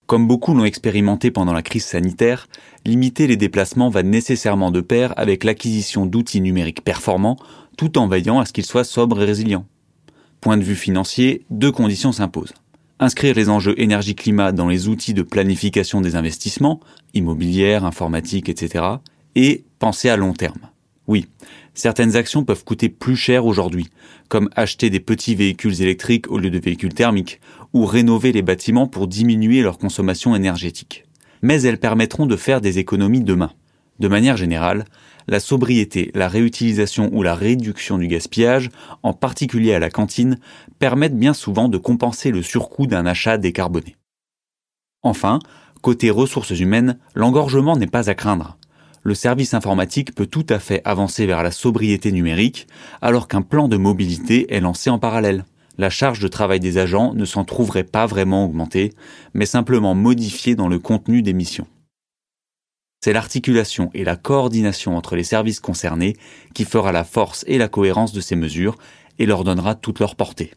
Comme 0.07 0.29
beaucoup 0.29 0.53
l'ont 0.53 0.65
expérimenté 0.65 1.31
pendant 1.31 1.55
la 1.55 1.63
crise 1.63 1.87
sanitaire, 1.87 2.49
limiter 2.85 3.27
les 3.27 3.39
déplacements 3.39 3.89
va 3.89 4.03
nécessairement 4.03 4.71
de 4.71 4.83
pair 4.83 5.15
avec 5.17 5.45
l'acquisition 5.45 6.05
d'outils 6.05 6.43
numériques 6.43 6.85
performants, 6.85 7.39
tout 7.79 7.97
en 7.97 8.07
veillant 8.07 8.39
à 8.39 8.45
ce 8.45 8.53
qu'ils 8.53 8.67
soient 8.67 8.85
sobres 8.85 9.23
et 9.23 9.25
résilients. 9.25 9.67
Point 10.43 10.59
de 10.59 10.63
vue 10.63 10.77
financier, 10.77 11.47
deux 11.49 11.73
conditions 11.73 12.13
s'imposent. 12.13 12.53
Inscrire 13.01 13.35
les 13.35 13.49
enjeux 13.49 13.75
énergie-climat 13.81 14.53
dans 14.53 14.69
les 14.69 14.89
outils 14.89 15.15
de 15.15 15.23
planification 15.23 16.03
des 16.03 16.17
investissements, 16.17 16.81
immobilière, 17.15 17.85
informatique, 17.85 18.51
etc. 18.51 18.85
Et 19.35 19.65
penser 19.79 20.11
à 20.11 20.17
long 20.17 20.35
terme. 20.35 20.69
Oui, 21.07 21.27
certaines 21.75 22.17
actions 22.17 22.45
peuvent 22.45 22.65
coûter 22.65 22.89
plus 22.89 23.17
cher 23.17 23.45
aujourd'hui, 23.45 23.89
comme 24.29 24.49
acheter 24.57 24.91
des 24.91 25.01
petits 25.01 25.35
véhicules 25.35 25.83
électriques 25.83 26.31
au 26.31 26.39
lieu 26.39 26.51
de 26.51 26.59
véhicules 26.59 26.95
thermiques, 26.95 27.41
ou 27.73 27.85
rénover 27.85 28.33
les 28.33 28.43
bâtiments 28.43 28.87
pour 28.87 29.09
diminuer 29.09 29.63
leur 29.63 29.79
consommation 29.79 30.35
énergétique. 30.35 31.05
Mais 31.43 31.63
elles 31.63 31.79
permettront 31.79 32.27
de 32.27 32.37
faire 32.37 32.61
des 32.61 32.79
économies 32.79 33.23
demain. 33.23 33.53
De 34.01 34.09
manière 34.09 34.37
générale, 34.37 34.87
la 35.29 35.41
sobriété, 35.41 36.11
la 36.15 36.29
réutilisation 36.29 37.11
ou 37.13 37.23
la 37.23 37.35
réduction 37.35 37.99
du 37.99 38.09
gaspillage, 38.09 38.71
en 39.03 39.13
particulier 39.13 39.75
à 39.75 39.79
la 39.79 39.91
cantine, 39.91 40.39
permettent 40.79 41.19
bien 41.19 41.35
souvent 41.35 41.69
de 41.69 41.79
compenser 41.79 42.31
le 42.31 42.43
surcoût 42.43 42.87
d'un 42.87 43.07
achat 43.07 43.39
décarboné. 43.39 43.97
Enfin, 45.03 45.39
côté 45.83 46.11
ressources 46.11 46.59
humaines, 46.59 46.99
l'engorgement 47.15 47.77
n'est 47.77 47.87
pas 47.87 48.11
à 48.11 48.15
craindre. 48.15 48.59
Le 49.05 49.15
service 49.15 49.55
informatique 49.55 50.15
peut 50.15 50.27
tout 50.27 50.47
à 50.49 50.59
fait 50.59 50.83
avancer 50.85 51.27
vers 51.27 51.43
la 51.43 51.53
sobriété 51.53 52.11
numérique, 52.11 52.67
alors 53.01 53.29
qu'un 53.29 53.43
plan 53.43 53.69
de 53.69 53.77
mobilité 53.77 54.53
est 54.53 54.61
lancé 54.61 54.91
en 54.91 54.99
parallèle 54.99 55.45
la 55.79 55.91
charge 55.91 56.21
de 56.21 56.29
travail 56.29 56.61
des 56.61 56.79
agents 56.79 57.15
ne 57.15 57.25
s'en 57.25 57.45
trouverait 57.45 57.85
pas 57.85 58.07
vraiment 58.07 58.45
augmentée, 58.45 58.93
mais 59.33 59.47
simplement 59.47 59.95
modifiée 59.95 60.55
dans 60.55 60.69
le 60.69 60.79
contenu 60.79 61.23
des 61.23 61.33
missions. 61.33 61.67
C'est 63.03 63.13
l'articulation 63.13 63.91
et 63.93 64.05
la 64.05 64.17
coordination 64.17 64.97
entre 64.97 65.17
les 65.17 65.25
services 65.25 65.61
concernés 65.61 66.17
qui 66.55 66.65
fera 66.65 66.93
la 66.93 67.05
force 67.05 67.45
et 67.47 67.59
la 67.59 67.69
cohérence 67.69 68.13
de 68.13 68.21
ces 68.21 68.37
mesures 68.37 68.79
et 69.19 69.27
leur 69.27 69.45
donnera 69.45 69.75
toute 69.75 70.01
leur 70.01 70.17
portée. 70.17 70.53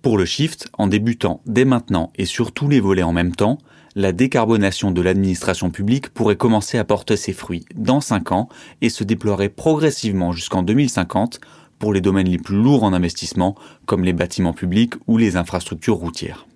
Pour 0.00 0.16
le 0.18 0.24
shift, 0.24 0.68
en 0.78 0.86
débutant 0.86 1.42
dès 1.46 1.64
maintenant 1.64 2.12
et 2.16 2.24
sur 2.24 2.52
tous 2.52 2.68
les 2.68 2.80
volets 2.80 3.02
en 3.02 3.12
même 3.12 3.34
temps, 3.34 3.58
la 3.94 4.12
décarbonation 4.12 4.90
de 4.90 5.00
l'administration 5.00 5.70
publique 5.70 6.08
pourrait 6.08 6.36
commencer 6.36 6.78
à 6.78 6.84
porter 6.84 7.16
ses 7.16 7.32
fruits 7.32 7.64
dans 7.74 8.00
5 8.00 8.32
ans 8.32 8.48
et 8.80 8.88
se 8.88 9.04
déploierait 9.04 9.48
progressivement 9.48 10.32
jusqu'en 10.32 10.62
2050 10.62 11.40
pour 11.78 11.92
les 11.92 12.00
domaines 12.00 12.28
les 12.28 12.38
plus 12.38 12.56
lourds 12.56 12.84
en 12.84 12.92
investissement, 12.92 13.54
comme 13.86 14.04
les 14.04 14.12
bâtiments 14.12 14.52
publics 14.52 14.94
ou 15.06 15.16
les 15.16 15.36
infrastructures 15.36 15.96
routières. 15.96 16.46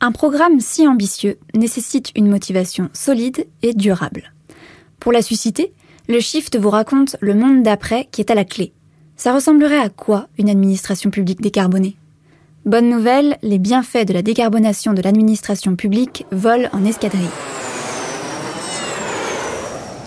Un 0.00 0.10
programme 0.10 0.60
si 0.60 0.86
ambitieux 0.86 1.38
nécessite 1.54 2.10
une 2.16 2.28
motivation 2.28 2.90
solide 2.92 3.46
et 3.62 3.72
durable. 3.72 4.32
Pour 4.98 5.12
la 5.12 5.22
susciter, 5.22 5.72
le 6.08 6.18
Shift 6.18 6.58
vous 6.58 6.70
raconte 6.70 7.16
le 7.20 7.34
monde 7.34 7.62
d'après 7.62 8.08
qui 8.10 8.20
est 8.20 8.30
à 8.30 8.34
la 8.34 8.44
clé. 8.44 8.72
Ça 9.16 9.34
ressemblerait 9.34 9.78
à 9.78 9.88
quoi 9.88 10.28
une 10.38 10.50
administration 10.50 11.10
publique 11.10 11.40
décarbonée? 11.40 11.96
Bonne 12.64 12.88
nouvelle, 12.88 13.38
les 13.42 13.58
bienfaits 13.58 14.06
de 14.06 14.12
la 14.12 14.22
décarbonation 14.22 14.92
de 14.92 15.02
l'administration 15.02 15.76
publique 15.76 16.26
volent 16.30 16.68
en 16.72 16.84
escadrille. 16.84 17.28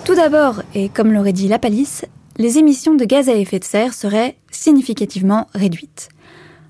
Tout 0.05 0.15
d'abord, 0.15 0.61
et 0.73 0.89
comme 0.89 1.11
l'aurait 1.11 1.33
dit 1.33 1.47
la 1.47 1.59
palisse, 1.59 2.05
les 2.37 2.57
émissions 2.57 2.95
de 2.95 3.05
gaz 3.05 3.29
à 3.29 3.35
effet 3.35 3.59
de 3.59 3.63
serre 3.63 3.93
seraient 3.93 4.37
significativement 4.51 5.47
réduites. 5.53 6.09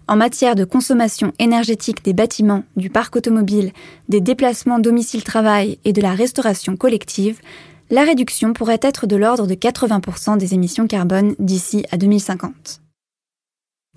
En 0.08 0.16
matière 0.16 0.56
de 0.56 0.66
consommation 0.66 1.34
énergétique 1.40 2.04
des 2.06 2.14
bâtiments, 2.14 2.64
du 2.78 2.92
parc 2.92 3.16
automobile, 3.16 3.72
des 4.08 4.22
déplacements 4.22 4.78
domicile-travail 4.78 5.80
et 5.84 5.94
de 5.94 6.02
la 6.02 6.14
restauration 6.14 6.76
collective, 6.78 7.40
la 7.90 8.04
réduction 8.04 8.54
pourrait 8.54 8.80
être 8.82 9.08
de 9.08 9.16
l'ordre 9.16 9.48
de 9.48 9.54
80% 9.54 10.38
des 10.38 10.54
émissions 10.54 10.88
carbone 10.88 11.36
d'ici 11.40 11.86
à 11.92 11.98
2050. 11.98 12.82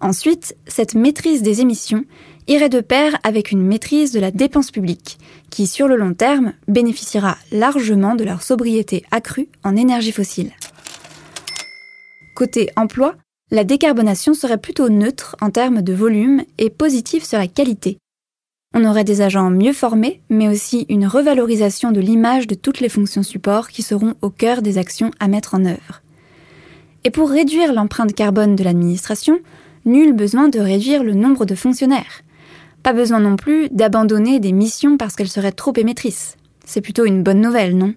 Ensuite, 0.00 0.56
cette 0.66 0.94
maîtrise 0.94 1.42
des 1.42 1.60
émissions 1.60 2.04
irait 2.46 2.68
de 2.68 2.80
pair 2.80 3.18
avec 3.24 3.50
une 3.50 3.62
maîtrise 3.62 4.12
de 4.12 4.20
la 4.20 4.30
dépense 4.30 4.70
publique, 4.70 5.18
qui 5.50 5.66
sur 5.66 5.88
le 5.88 5.96
long 5.96 6.14
terme 6.14 6.52
bénéficiera 6.68 7.36
largement 7.50 8.14
de 8.14 8.24
leur 8.24 8.42
sobriété 8.42 9.04
accrue 9.10 9.48
en 9.64 9.76
énergie 9.76 10.12
fossile. 10.12 10.52
Côté 12.36 12.70
emploi, 12.76 13.16
la 13.50 13.64
décarbonation 13.64 14.34
serait 14.34 14.58
plutôt 14.58 14.88
neutre 14.88 15.34
en 15.40 15.50
termes 15.50 15.82
de 15.82 15.92
volume 15.92 16.44
et 16.58 16.70
positive 16.70 17.24
sur 17.24 17.38
la 17.38 17.48
qualité. 17.48 17.98
On 18.74 18.84
aurait 18.84 19.04
des 19.04 19.22
agents 19.22 19.50
mieux 19.50 19.72
formés, 19.72 20.20
mais 20.28 20.46
aussi 20.46 20.86
une 20.88 21.06
revalorisation 21.06 21.90
de 21.90 22.00
l'image 22.00 22.46
de 22.46 22.54
toutes 22.54 22.80
les 22.80 22.88
fonctions 22.88 23.22
support 23.22 23.68
qui 23.68 23.82
seront 23.82 24.14
au 24.22 24.30
cœur 24.30 24.62
des 24.62 24.78
actions 24.78 25.10
à 25.18 25.26
mettre 25.26 25.54
en 25.54 25.64
œuvre. 25.64 26.02
Et 27.02 27.10
pour 27.10 27.30
réduire 27.30 27.72
l'empreinte 27.72 28.14
carbone 28.14 28.56
de 28.56 28.62
l'administration, 28.62 29.40
nul 29.84 30.12
besoin 30.12 30.48
de 30.48 30.60
réduire 30.60 31.02
le 31.02 31.14
nombre 31.14 31.44
de 31.44 31.54
fonctionnaires. 31.54 32.22
Pas 32.82 32.92
besoin 32.92 33.20
non 33.20 33.36
plus 33.36 33.68
d'abandonner 33.70 34.38
des 34.38 34.52
missions 34.52 34.96
parce 34.96 35.16
qu'elles 35.16 35.28
seraient 35.28 35.50
trop 35.50 35.72
émettrices. 35.76 36.36
C'est 36.64 36.80
plutôt 36.82 37.06
une 37.06 37.22
bonne 37.22 37.40
nouvelle, 37.40 37.76
non? 37.76 37.94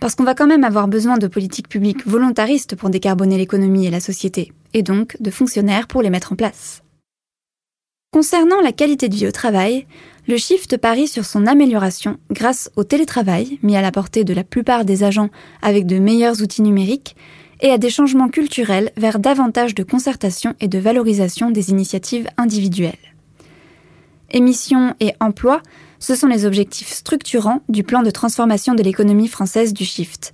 Parce 0.00 0.16
qu'on 0.16 0.24
va 0.24 0.34
quand 0.34 0.46
même 0.46 0.64
avoir 0.64 0.88
besoin 0.88 1.18
de 1.18 1.28
politiques 1.28 1.68
publiques 1.68 2.06
volontaristes 2.06 2.74
pour 2.74 2.90
décarboner 2.90 3.38
l'économie 3.38 3.86
et 3.86 3.90
la 3.90 4.00
société, 4.00 4.52
et 4.74 4.82
donc 4.82 5.16
de 5.20 5.30
fonctionnaires 5.30 5.86
pour 5.86 6.02
les 6.02 6.10
mettre 6.10 6.32
en 6.32 6.36
place. 6.36 6.82
Concernant 8.12 8.60
la 8.60 8.72
qualité 8.72 9.08
de 9.08 9.14
vie 9.14 9.28
au 9.28 9.30
travail, 9.30 9.86
Le 10.26 10.36
Shift 10.36 10.76
parie 10.78 11.06
sur 11.06 11.24
son 11.24 11.46
amélioration 11.46 12.18
grâce 12.32 12.68
au 12.74 12.82
télétravail, 12.82 13.60
mis 13.62 13.76
à 13.76 13.82
la 13.82 13.92
portée 13.92 14.24
de 14.24 14.34
la 14.34 14.42
plupart 14.42 14.84
des 14.84 15.04
agents 15.04 15.30
avec 15.62 15.86
de 15.86 16.00
meilleurs 16.00 16.42
outils 16.42 16.62
numériques, 16.62 17.14
et 17.60 17.70
à 17.70 17.78
des 17.78 17.88
changements 17.88 18.28
culturels 18.28 18.90
vers 18.96 19.20
davantage 19.20 19.76
de 19.76 19.84
concertation 19.84 20.54
et 20.58 20.66
de 20.66 20.80
valorisation 20.80 21.52
des 21.52 21.70
initiatives 21.70 22.28
individuelles. 22.36 23.14
Émissions 24.32 24.96
et 24.98 25.14
emploi, 25.20 25.62
ce 26.00 26.16
sont 26.16 26.26
les 26.26 26.46
objectifs 26.46 26.90
structurants 26.90 27.62
du 27.68 27.84
plan 27.84 28.02
de 28.02 28.10
transformation 28.10 28.74
de 28.74 28.82
l'économie 28.82 29.28
française 29.28 29.72
du 29.72 29.84
Shift. 29.84 30.32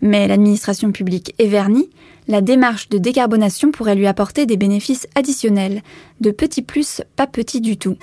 Mais 0.00 0.26
l'administration 0.26 0.90
publique 0.90 1.36
est 1.38 1.46
vernie, 1.46 1.88
la 2.28 2.40
démarche 2.40 2.88
de 2.88 2.98
décarbonation 2.98 3.70
pourrait 3.72 3.94
lui 3.94 4.06
apporter 4.06 4.46
des 4.46 4.56
bénéfices 4.56 5.06
additionnels, 5.14 5.82
de 6.20 6.30
petits 6.30 6.62
plus, 6.62 7.02
pas 7.16 7.26
petits 7.26 7.60
du 7.60 7.76
tout. 7.76 7.96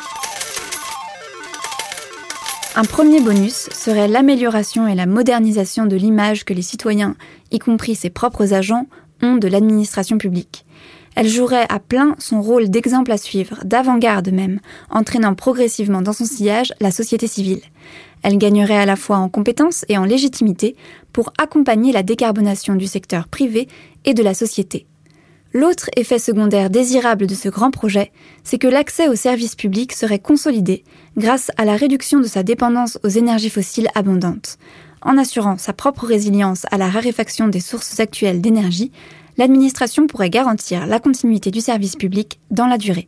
Un 2.76 2.84
premier 2.84 3.20
bonus 3.20 3.68
serait 3.74 4.08
l'amélioration 4.08 4.88
et 4.88 4.96
la 4.96 5.06
modernisation 5.06 5.86
de 5.86 5.96
l'image 5.96 6.46
que 6.46 6.54
les 6.54 6.62
citoyens, 6.62 7.16
y 7.52 7.60
compris 7.60 7.96
ses 7.96 8.10
propres 8.10 8.54
agents, 8.54 8.88
ont 9.22 9.36
de 9.36 9.48
l'administration 9.48 10.18
publique. 10.18 10.66
Elle 11.16 11.28
jouerait 11.28 11.66
à 11.70 11.80
plein 11.80 12.16
son 12.20 12.42
rôle 12.42 12.70
d'exemple 12.70 13.12
à 13.12 13.18
suivre, 13.18 13.58
d'avant-garde 13.66 14.30
même, 14.30 14.60
entraînant 14.90 15.36
progressivement 15.36 16.02
dans 16.02 16.14
son 16.14 16.26
sillage 16.26 16.74
la 16.80 16.92
société 16.92 17.28
civile. 17.28 17.62
Elle 18.22 18.38
gagnerait 18.38 18.78
à 18.78 18.86
la 18.86 18.96
fois 18.96 19.18
en 19.18 19.30
compétences 19.30 19.86
et 19.90 19.98
en 19.98 20.06
légitimité 20.06 20.76
pour 21.14 21.34
accompagner 21.38 21.92
la 21.92 22.04
décarbonation 22.04 22.76
du 22.76 22.88
secteur 22.88 23.28
privé 23.28 23.68
et 24.06 24.14
de 24.14 24.24
la 24.24 24.34
société. 24.34 24.88
L'autre 25.52 25.90
effet 25.96 26.20
secondaire 26.20 26.70
désirable 26.70 27.26
de 27.26 27.34
ce 27.34 27.50
grand 27.50 27.72
projet, 27.72 28.12
c'est 28.44 28.60
que 28.60 28.68
l'accès 28.68 29.08
aux 29.08 29.16
services 29.16 29.56
publics 29.56 29.94
serait 29.94 30.20
consolidé 30.20 30.84
grâce 31.18 31.50
à 31.58 31.66
la 31.66 31.76
réduction 31.76 32.20
de 32.20 32.28
sa 32.28 32.44
dépendance 32.44 33.00
aux 33.04 33.10
énergies 33.10 33.50
fossiles 33.50 33.90
abondantes. 33.96 34.60
En 35.02 35.18
assurant 35.18 35.58
sa 35.58 35.74
propre 35.74 36.06
résilience 36.06 36.68
à 36.70 36.78
la 36.78 36.88
raréfaction 36.88 37.48
des 37.48 37.62
sources 37.62 38.00
actuelles 38.00 38.42
d'énergie, 38.42 38.92
l'administration 39.38 40.06
pourrait 40.06 40.30
garantir 40.30 40.86
la 40.86 41.00
continuité 41.00 41.50
du 41.50 41.62
service 41.62 41.96
public 41.96 42.40
dans 42.52 42.68
la 42.68 42.78
durée. 42.78 43.08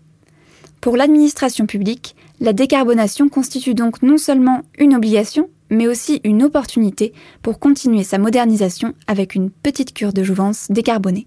Pour 0.79 0.97
l'administration 0.97 1.67
publique, 1.67 2.15
la 2.39 2.53
décarbonation 2.53 3.29
constitue 3.29 3.75
donc 3.75 4.01
non 4.01 4.17
seulement 4.17 4.61
une 4.79 4.95
obligation, 4.95 5.47
mais 5.71 5.87
aussi 5.87 6.21
une 6.23 6.43
opportunité 6.43 7.13
pour 7.41 7.57
continuer 7.57 8.03
sa 8.03 8.19
modernisation 8.19 8.93
avec 9.07 9.33
une 9.33 9.49
petite 9.49 9.93
cure 9.93 10.13
de 10.13 10.21
jouvence 10.21 10.67
décarbonée. 10.69 11.25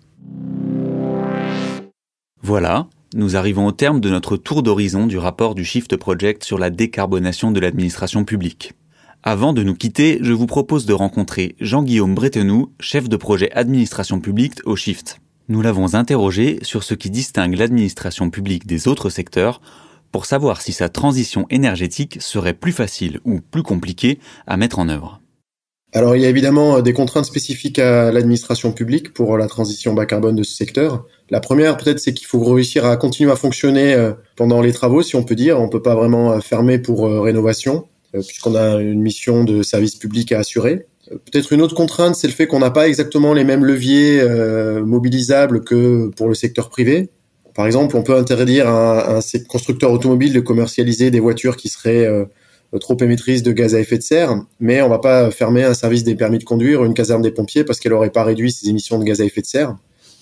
Voilà, 2.42 2.86
nous 3.14 3.36
arrivons 3.36 3.66
au 3.66 3.72
terme 3.72 4.00
de 4.00 4.10
notre 4.10 4.36
tour 4.36 4.62
d'horizon 4.62 5.06
du 5.06 5.18
rapport 5.18 5.54
du 5.54 5.64
Shift 5.64 5.96
Project 5.96 6.44
sur 6.44 6.58
la 6.58 6.70
décarbonation 6.70 7.50
de 7.50 7.58
l'administration 7.58 8.24
publique. 8.24 8.74
Avant 9.22 9.54
de 9.54 9.62
nous 9.62 9.74
quitter, 9.74 10.18
je 10.20 10.34
vous 10.34 10.46
propose 10.46 10.84
de 10.84 10.92
rencontrer 10.92 11.56
Jean-Guillaume 11.58 12.14
Bretenoux, 12.14 12.72
chef 12.78 13.08
de 13.08 13.16
projet 13.16 13.50
administration 13.52 14.20
publique 14.20 14.60
au 14.66 14.76
Shift. 14.76 15.20
Nous 15.48 15.62
l'avons 15.62 15.94
interrogé 15.94 16.58
sur 16.60 16.82
ce 16.82 16.92
qui 16.92 17.08
distingue 17.08 17.56
l'administration 17.56 18.28
publique 18.28 18.66
des 18.66 18.88
autres 18.88 19.08
secteurs 19.08 19.62
pour 20.14 20.26
savoir 20.26 20.62
si 20.62 20.72
sa 20.72 20.88
transition 20.88 21.44
énergétique 21.50 22.18
serait 22.22 22.54
plus 22.54 22.70
facile 22.70 23.18
ou 23.24 23.40
plus 23.40 23.64
compliquée 23.64 24.20
à 24.46 24.56
mettre 24.56 24.78
en 24.78 24.88
œuvre. 24.88 25.20
Alors 25.92 26.14
il 26.14 26.22
y 26.22 26.24
a 26.24 26.28
évidemment 26.28 26.80
des 26.82 26.92
contraintes 26.92 27.24
spécifiques 27.24 27.80
à 27.80 28.12
l'administration 28.12 28.70
publique 28.70 29.12
pour 29.12 29.36
la 29.36 29.48
transition 29.48 29.92
bas 29.92 30.06
carbone 30.06 30.36
de 30.36 30.44
ce 30.44 30.54
secteur. 30.54 31.04
La 31.30 31.40
première 31.40 31.76
peut-être 31.76 31.98
c'est 31.98 32.14
qu'il 32.14 32.28
faut 32.28 32.44
réussir 32.44 32.86
à 32.86 32.96
continuer 32.96 33.32
à 33.32 33.34
fonctionner 33.34 33.92
euh, 33.94 34.12
pendant 34.36 34.60
les 34.60 34.72
travaux 34.72 35.02
si 35.02 35.16
on 35.16 35.24
peut 35.24 35.34
dire. 35.34 35.60
On 35.60 35.68
peut 35.68 35.82
pas 35.82 35.96
vraiment 35.96 36.30
euh, 36.30 36.38
fermer 36.38 36.78
pour 36.78 37.08
euh, 37.08 37.20
rénovation 37.20 37.88
puisqu'on 38.12 38.54
a 38.54 38.76
une 38.76 39.02
mission 39.02 39.42
de 39.42 39.64
service 39.64 39.96
public 39.96 40.30
à 40.30 40.38
assurer. 40.38 40.86
Peut-être 41.10 41.52
une 41.52 41.60
autre 41.60 41.74
contrainte, 41.74 42.14
c'est 42.14 42.28
le 42.28 42.32
fait 42.32 42.46
qu'on 42.46 42.60
n'a 42.60 42.70
pas 42.70 42.86
exactement 42.86 43.34
les 43.34 43.42
mêmes 43.42 43.64
leviers 43.64 44.22
mobilisables 44.78 45.64
que 45.64 46.12
pour 46.16 46.28
le 46.28 46.34
secteur 46.34 46.70
privé. 46.70 47.10
Par 47.54 47.66
exemple, 47.66 47.96
on 47.96 48.02
peut 48.02 48.16
interdire 48.16 48.68
à 48.68 49.16
un, 49.16 49.20
constructeur 49.48 49.92
automobile 49.92 50.32
de 50.32 50.40
commercialiser 50.40 51.10
des 51.10 51.20
voitures 51.20 51.56
qui 51.56 51.68
seraient 51.68 52.08
trop 52.78 52.96
émettrices 53.00 53.42
de 53.42 53.52
gaz 53.52 53.74
à 53.74 53.80
effet 53.80 53.98
de 53.98 54.02
serre, 54.02 54.36
mais 54.60 54.82
on 54.82 54.88
va 54.88 54.98
pas 54.98 55.30
fermer 55.30 55.64
un 55.64 55.74
service 55.74 56.04
des 56.04 56.14
permis 56.14 56.38
de 56.38 56.44
conduire 56.44 56.80
ou 56.80 56.84
une 56.84 56.94
caserne 56.94 57.22
des 57.22 57.30
pompiers 57.30 57.64
parce 57.64 57.80
qu'elle 57.80 57.92
n'aurait 57.92 58.10
pas 58.10 58.24
réduit 58.24 58.52
ses 58.52 58.68
émissions 58.68 58.98
de 58.98 59.04
gaz 59.04 59.20
à 59.20 59.24
effet 59.24 59.40
de 59.40 59.46
serre. 59.46 59.76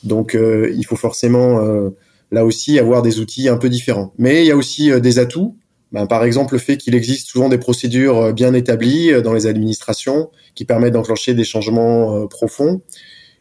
Donc 0.04 0.34
euh, 0.34 0.72
il 0.76 0.84
faut 0.84 0.96
forcément 0.96 1.60
euh, 1.60 1.90
là 2.30 2.44
aussi 2.44 2.78
avoir 2.78 3.02
des 3.02 3.20
outils 3.20 3.48
un 3.48 3.56
peu 3.56 3.68
différents. 3.68 4.12
Mais 4.18 4.44
il 4.44 4.46
y 4.46 4.50
a 4.50 4.56
aussi 4.56 4.90
euh, 4.90 5.00
des 5.00 5.18
atouts. 5.18 5.56
Ben, 5.92 6.06
par 6.06 6.24
exemple, 6.24 6.54
le 6.54 6.58
fait 6.58 6.78
qu'il 6.78 6.94
existe 6.94 7.28
souvent 7.28 7.50
des 7.50 7.58
procédures 7.58 8.32
bien 8.32 8.54
établies 8.54 9.10
dans 9.22 9.34
les 9.34 9.46
administrations 9.46 10.30
qui 10.54 10.64
permettent 10.64 10.94
d'enclencher 10.94 11.34
des 11.34 11.44
changements 11.44 12.26
profonds. 12.28 12.80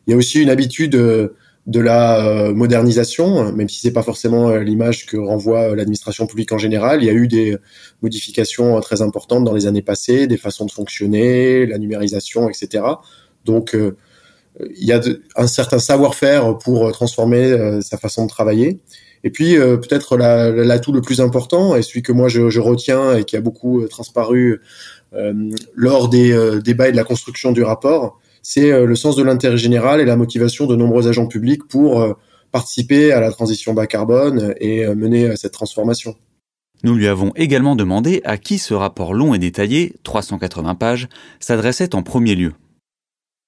Il 0.06 0.12
y 0.12 0.14
a 0.14 0.18
aussi 0.18 0.42
une 0.42 0.50
habitude 0.50 0.98
de 1.68 1.80
la 1.80 2.52
modernisation, 2.54 3.52
même 3.52 3.70
si 3.70 3.80
c'est 3.80 3.94
pas 3.94 4.02
forcément 4.02 4.56
l'image 4.56 5.06
que 5.06 5.18
renvoie 5.18 5.76
l'administration 5.76 6.26
publique 6.26 6.52
en 6.52 6.58
général. 6.58 7.04
Il 7.04 7.06
y 7.06 7.10
a 7.10 7.14
eu 7.14 7.28
des 7.28 7.56
modifications 8.02 8.80
très 8.82 9.02
importantes 9.04 9.44
dans 9.44 9.54
les 9.54 9.68
années 9.68 9.84
passées, 9.84 10.26
des 10.26 10.38
façons 10.38 10.66
de 10.66 10.72
fonctionner, 10.72 11.68
la 11.68 11.78
numérisation, 11.78 12.50
etc. 12.50 12.84
Donc 13.46 13.76
il 14.60 14.86
y 14.86 14.92
a 14.92 15.02
un 15.36 15.48
certain 15.48 15.80
savoir-faire 15.80 16.58
pour 16.58 16.88
euh, 16.88 16.92
transformer 16.92 17.52
euh, 17.52 17.82
sa 17.82 17.98
façon 17.98 18.26
de 18.26 18.30
travailler. 18.30 18.80
Et 19.24 19.30
puis 19.30 19.58
euh, 19.58 19.78
peut-être 19.78 20.18
l'atout 20.18 20.92
le 20.92 21.02
plus 21.02 21.22
important 21.22 21.76
et 21.76 21.84
celui 21.84 22.02
que 22.02 22.12
moi 22.12 22.28
je, 22.28 22.60
retiens 22.60 23.18
et 23.18 23.24
qui 23.24 23.36
a 23.36 23.42
beaucoup 23.42 23.88
transparu 23.88 24.62
lors 25.76 26.08
des 26.08 26.60
débats 26.64 26.88
et 26.88 26.92
de 26.94 26.98
la 26.98 27.04
construction 27.04 27.52
du 27.52 27.64
rapport, 27.64 28.18
c'est 28.42 28.86
le 28.86 28.96
sens 28.96 29.16
de 29.16 29.24
l'intérêt 29.24 29.58
général 29.58 30.02
et 30.02 30.06
la 30.06 30.16
motivation 30.16 30.66
de 30.66 30.76
nombreux 30.76 31.08
agents 31.08 31.28
publics 31.28 31.68
pour 31.68 32.16
participer 32.52 33.12
à 33.12 33.20
la 33.20 33.32
transition 33.32 33.74
bas 33.74 33.88
carbone 33.88 34.54
et 34.60 34.86
mener 34.88 35.36
cette 35.38 35.54
transformation. 35.54 36.16
Nous 36.84 36.96
lui 36.96 37.08
avons 37.08 37.32
également 37.36 37.76
demandé 37.76 38.22
à 38.24 38.38
qui 38.38 38.58
ce 38.58 38.74
rapport 38.74 39.14
long 39.14 39.36
et 39.36 39.40
détaillé, 39.40 39.94
380 40.04 40.76
pages, 40.76 41.08
s'adressait 41.40 41.94
en 41.94 42.02
premier 42.02 42.34
lieu. 42.36 42.54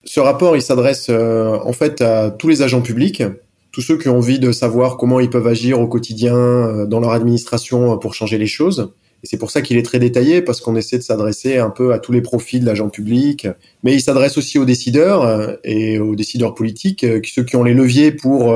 Ce 0.06 0.20
rapport, 0.20 0.56
il 0.56 0.62
s'adresse 0.62 1.08
euh, 1.10 1.58
en 1.64 1.74
fait 1.74 2.02
à 2.02 2.30
tous 2.30 2.48
les 2.48 2.62
agents 2.62 2.82
publics, 2.82 3.24
tous 3.72 3.82
ceux 3.82 3.98
qui 3.98 4.10
ont 4.10 4.18
envie 4.18 4.38
de 4.38 4.52
savoir 4.52 4.98
comment 4.98 5.20
ils 5.20 5.30
peuvent 5.30 5.48
agir 5.48 5.80
au 5.80 5.88
quotidien 5.88 6.36
euh, 6.36 6.86
dans 6.86 7.00
leur 7.00 7.12
administration 7.12 7.98
pour 7.98 8.14
changer 8.14 8.38
les 8.38 8.48
choses. 8.48 8.94
Et 9.24 9.28
c'est 9.28 9.38
pour 9.38 9.52
ça 9.52 9.62
qu'il 9.62 9.78
est 9.78 9.84
très 9.84 10.00
détaillé, 10.00 10.42
parce 10.42 10.60
qu'on 10.62 10.76
essaie 10.76 10.98
de 10.98 11.04
s'adresser 11.04 11.58
un 11.58 11.70
peu 11.70 11.94
à 11.94 12.00
tous 12.00 12.12
les 12.12 12.22
profils 12.22 12.60
de 12.60 12.66
l'agent 12.66 12.90
public. 12.90 13.48
Mais 13.84 13.94
il 13.94 14.02
s'adresse 14.02 14.38
aussi 14.38 14.60
aux 14.60 14.66
décideurs 14.66 15.24
euh, 15.24 15.56
et 15.64 16.00
aux 16.00 16.16
décideurs 16.16 16.54
politiques, 16.54 17.06
ceux 17.26 17.44
qui 17.44 17.56
ont 17.56 17.64
les 17.64 17.74
leviers 17.74 18.12
pour 18.12 18.56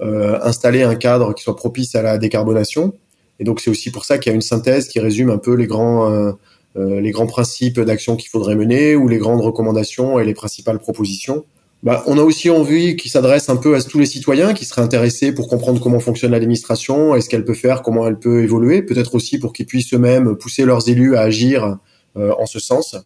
installer 0.00 0.84
un 0.84 0.94
cadre 0.94 1.34
qui 1.34 1.42
soit 1.42 1.56
propice 1.56 1.96
à 1.96 2.02
la 2.02 2.18
décarbonation. 2.18 2.94
Et 3.40 3.44
donc 3.44 3.60
c'est 3.60 3.70
aussi 3.70 3.90
pour 3.90 4.04
ça 4.04 4.18
qu'il 4.18 4.30
y 4.30 4.32
a 4.32 4.36
une 4.36 4.42
synthèse 4.42 4.86
qui 4.86 5.00
résume 5.00 5.30
un 5.30 5.38
peu 5.38 5.54
les 5.54 5.66
grands 5.66 6.32
euh, 6.78 7.00
les 7.00 7.10
grands 7.10 7.26
principes 7.26 7.80
d'action 7.80 8.16
qu'il 8.16 8.28
faudrait 8.28 8.54
mener 8.54 8.94
ou 8.94 9.08
les 9.08 9.18
grandes 9.18 9.40
recommandations 9.40 10.18
et 10.18 10.24
les 10.24 10.34
principales 10.34 10.78
propositions. 10.78 11.44
Bah, 11.82 12.02
on 12.06 12.18
a 12.18 12.22
aussi 12.22 12.50
envie 12.50 12.96
qu'il 12.96 13.10
s'adresse 13.10 13.48
un 13.48 13.56
peu 13.56 13.76
à 13.76 13.82
tous 13.82 13.98
les 13.98 14.06
citoyens 14.06 14.52
qui 14.52 14.64
seraient 14.64 14.82
intéressés 14.82 15.32
pour 15.32 15.48
comprendre 15.48 15.80
comment 15.80 16.00
fonctionne 16.00 16.32
l'administration 16.32 17.14
et 17.14 17.20
ce 17.20 17.28
qu'elle 17.28 17.44
peut 17.44 17.54
faire, 17.54 17.82
comment 17.82 18.06
elle 18.06 18.18
peut 18.18 18.42
évoluer, 18.42 18.82
peut-être 18.82 19.14
aussi 19.14 19.38
pour 19.38 19.52
qu'ils 19.52 19.66
puissent 19.66 19.94
eux-mêmes 19.94 20.36
pousser 20.36 20.64
leurs 20.64 20.88
élus 20.88 21.16
à 21.16 21.20
agir 21.20 21.78
euh, 22.16 22.32
en 22.38 22.46
ce 22.46 22.58
sens. 22.58 22.96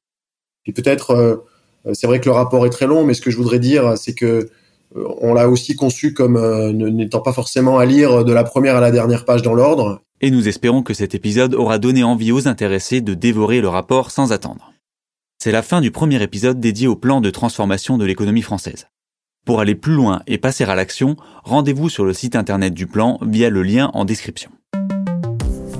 Et 0.64 0.72
peut-être, 0.72 1.10
euh, 1.10 1.36
c'est 1.92 2.06
vrai 2.06 2.18
que 2.20 2.26
le 2.26 2.32
rapport 2.32 2.64
est 2.64 2.70
très 2.70 2.86
long, 2.86 3.04
mais 3.04 3.12
ce 3.12 3.20
que 3.20 3.30
je 3.30 3.36
voudrais 3.36 3.58
dire, 3.58 3.98
c'est 3.98 4.14
que 4.14 4.48
on 4.94 5.32
l'a 5.32 5.48
aussi 5.48 5.74
conçu 5.74 6.12
comme 6.12 6.38
n'étant 6.72 7.20
pas 7.20 7.32
forcément 7.32 7.78
à 7.78 7.86
lire 7.86 8.26
de 8.26 8.32
la 8.34 8.44
première 8.44 8.76
à 8.76 8.80
la 8.80 8.90
dernière 8.90 9.24
page 9.24 9.40
dans 9.40 9.54
l'ordre 9.54 10.02
et 10.22 10.30
nous 10.30 10.46
espérons 10.46 10.82
que 10.82 10.94
cet 10.94 11.16
épisode 11.16 11.52
aura 11.52 11.78
donné 11.78 12.04
envie 12.04 12.30
aux 12.30 12.46
intéressés 12.46 13.00
de 13.00 13.12
dévorer 13.12 13.60
le 13.60 13.68
rapport 13.68 14.12
sans 14.12 14.32
attendre. 14.32 14.71
C'est 15.44 15.50
la 15.50 15.62
fin 15.62 15.80
du 15.80 15.90
premier 15.90 16.22
épisode 16.22 16.60
dédié 16.60 16.86
au 16.86 16.94
plan 16.94 17.20
de 17.20 17.28
transformation 17.28 17.98
de 17.98 18.04
l'économie 18.04 18.42
française. 18.42 18.86
Pour 19.44 19.58
aller 19.58 19.74
plus 19.74 19.94
loin 19.94 20.22
et 20.28 20.38
passer 20.38 20.62
à 20.62 20.76
l'action, 20.76 21.16
rendez-vous 21.42 21.88
sur 21.88 22.04
le 22.04 22.12
site 22.12 22.36
internet 22.36 22.74
du 22.74 22.86
plan 22.86 23.18
via 23.22 23.50
le 23.50 23.64
lien 23.64 23.90
en 23.92 24.04
description. 24.04 24.52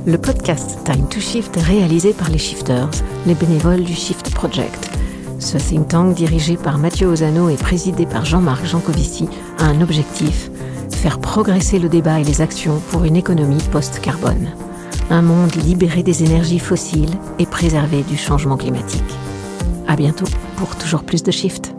Le 0.05 0.18
podcast 0.18 0.81
Time 0.85 1.09
to 1.09 1.20
Shift 1.20 1.57
est 1.57 1.62
réalisé 1.62 2.12
par 2.12 2.29
les 2.29 2.38
Shifters, 2.38 2.90
les 3.25 3.37
bénévoles 3.37 3.85
du 3.85 3.94
Shift 3.94 4.35
Project. 4.35 4.90
Ce 5.38 5.59
think 5.59 5.87
tank 5.87 6.16
dirigé 6.16 6.57
par 6.57 6.79
Mathieu 6.79 7.07
Ozano 7.07 7.48
et 7.48 7.57
présidé 7.57 8.05
par 8.05 8.25
Jean-Marc 8.25 8.66
Jancovici 8.66 9.29
a 9.59 9.66
un 9.66 9.81
objectif 9.81 10.51
faire 10.90 11.20
progresser 11.20 11.79
le 11.79 11.88
débat 11.88 12.18
et 12.18 12.25
les 12.25 12.40
actions 12.40 12.81
pour 12.90 13.05
une 13.05 13.14
économie 13.14 13.62
post-carbone. 13.70 14.57
Un 15.11 15.22
monde 15.22 15.55
libéré 15.55 16.03
des 16.03 16.25
énergies 16.25 16.59
fossiles 16.59 17.14
et 17.38 17.46
préservé 17.46 18.03
du 18.03 18.16
changement 18.16 18.57
climatique. 18.57 19.05
À 19.88 19.97
bientôt 19.97 20.27
pour 20.57 20.77
toujours 20.77 21.03
plus 21.05 21.23
de 21.23 21.31
Shift. 21.31 21.75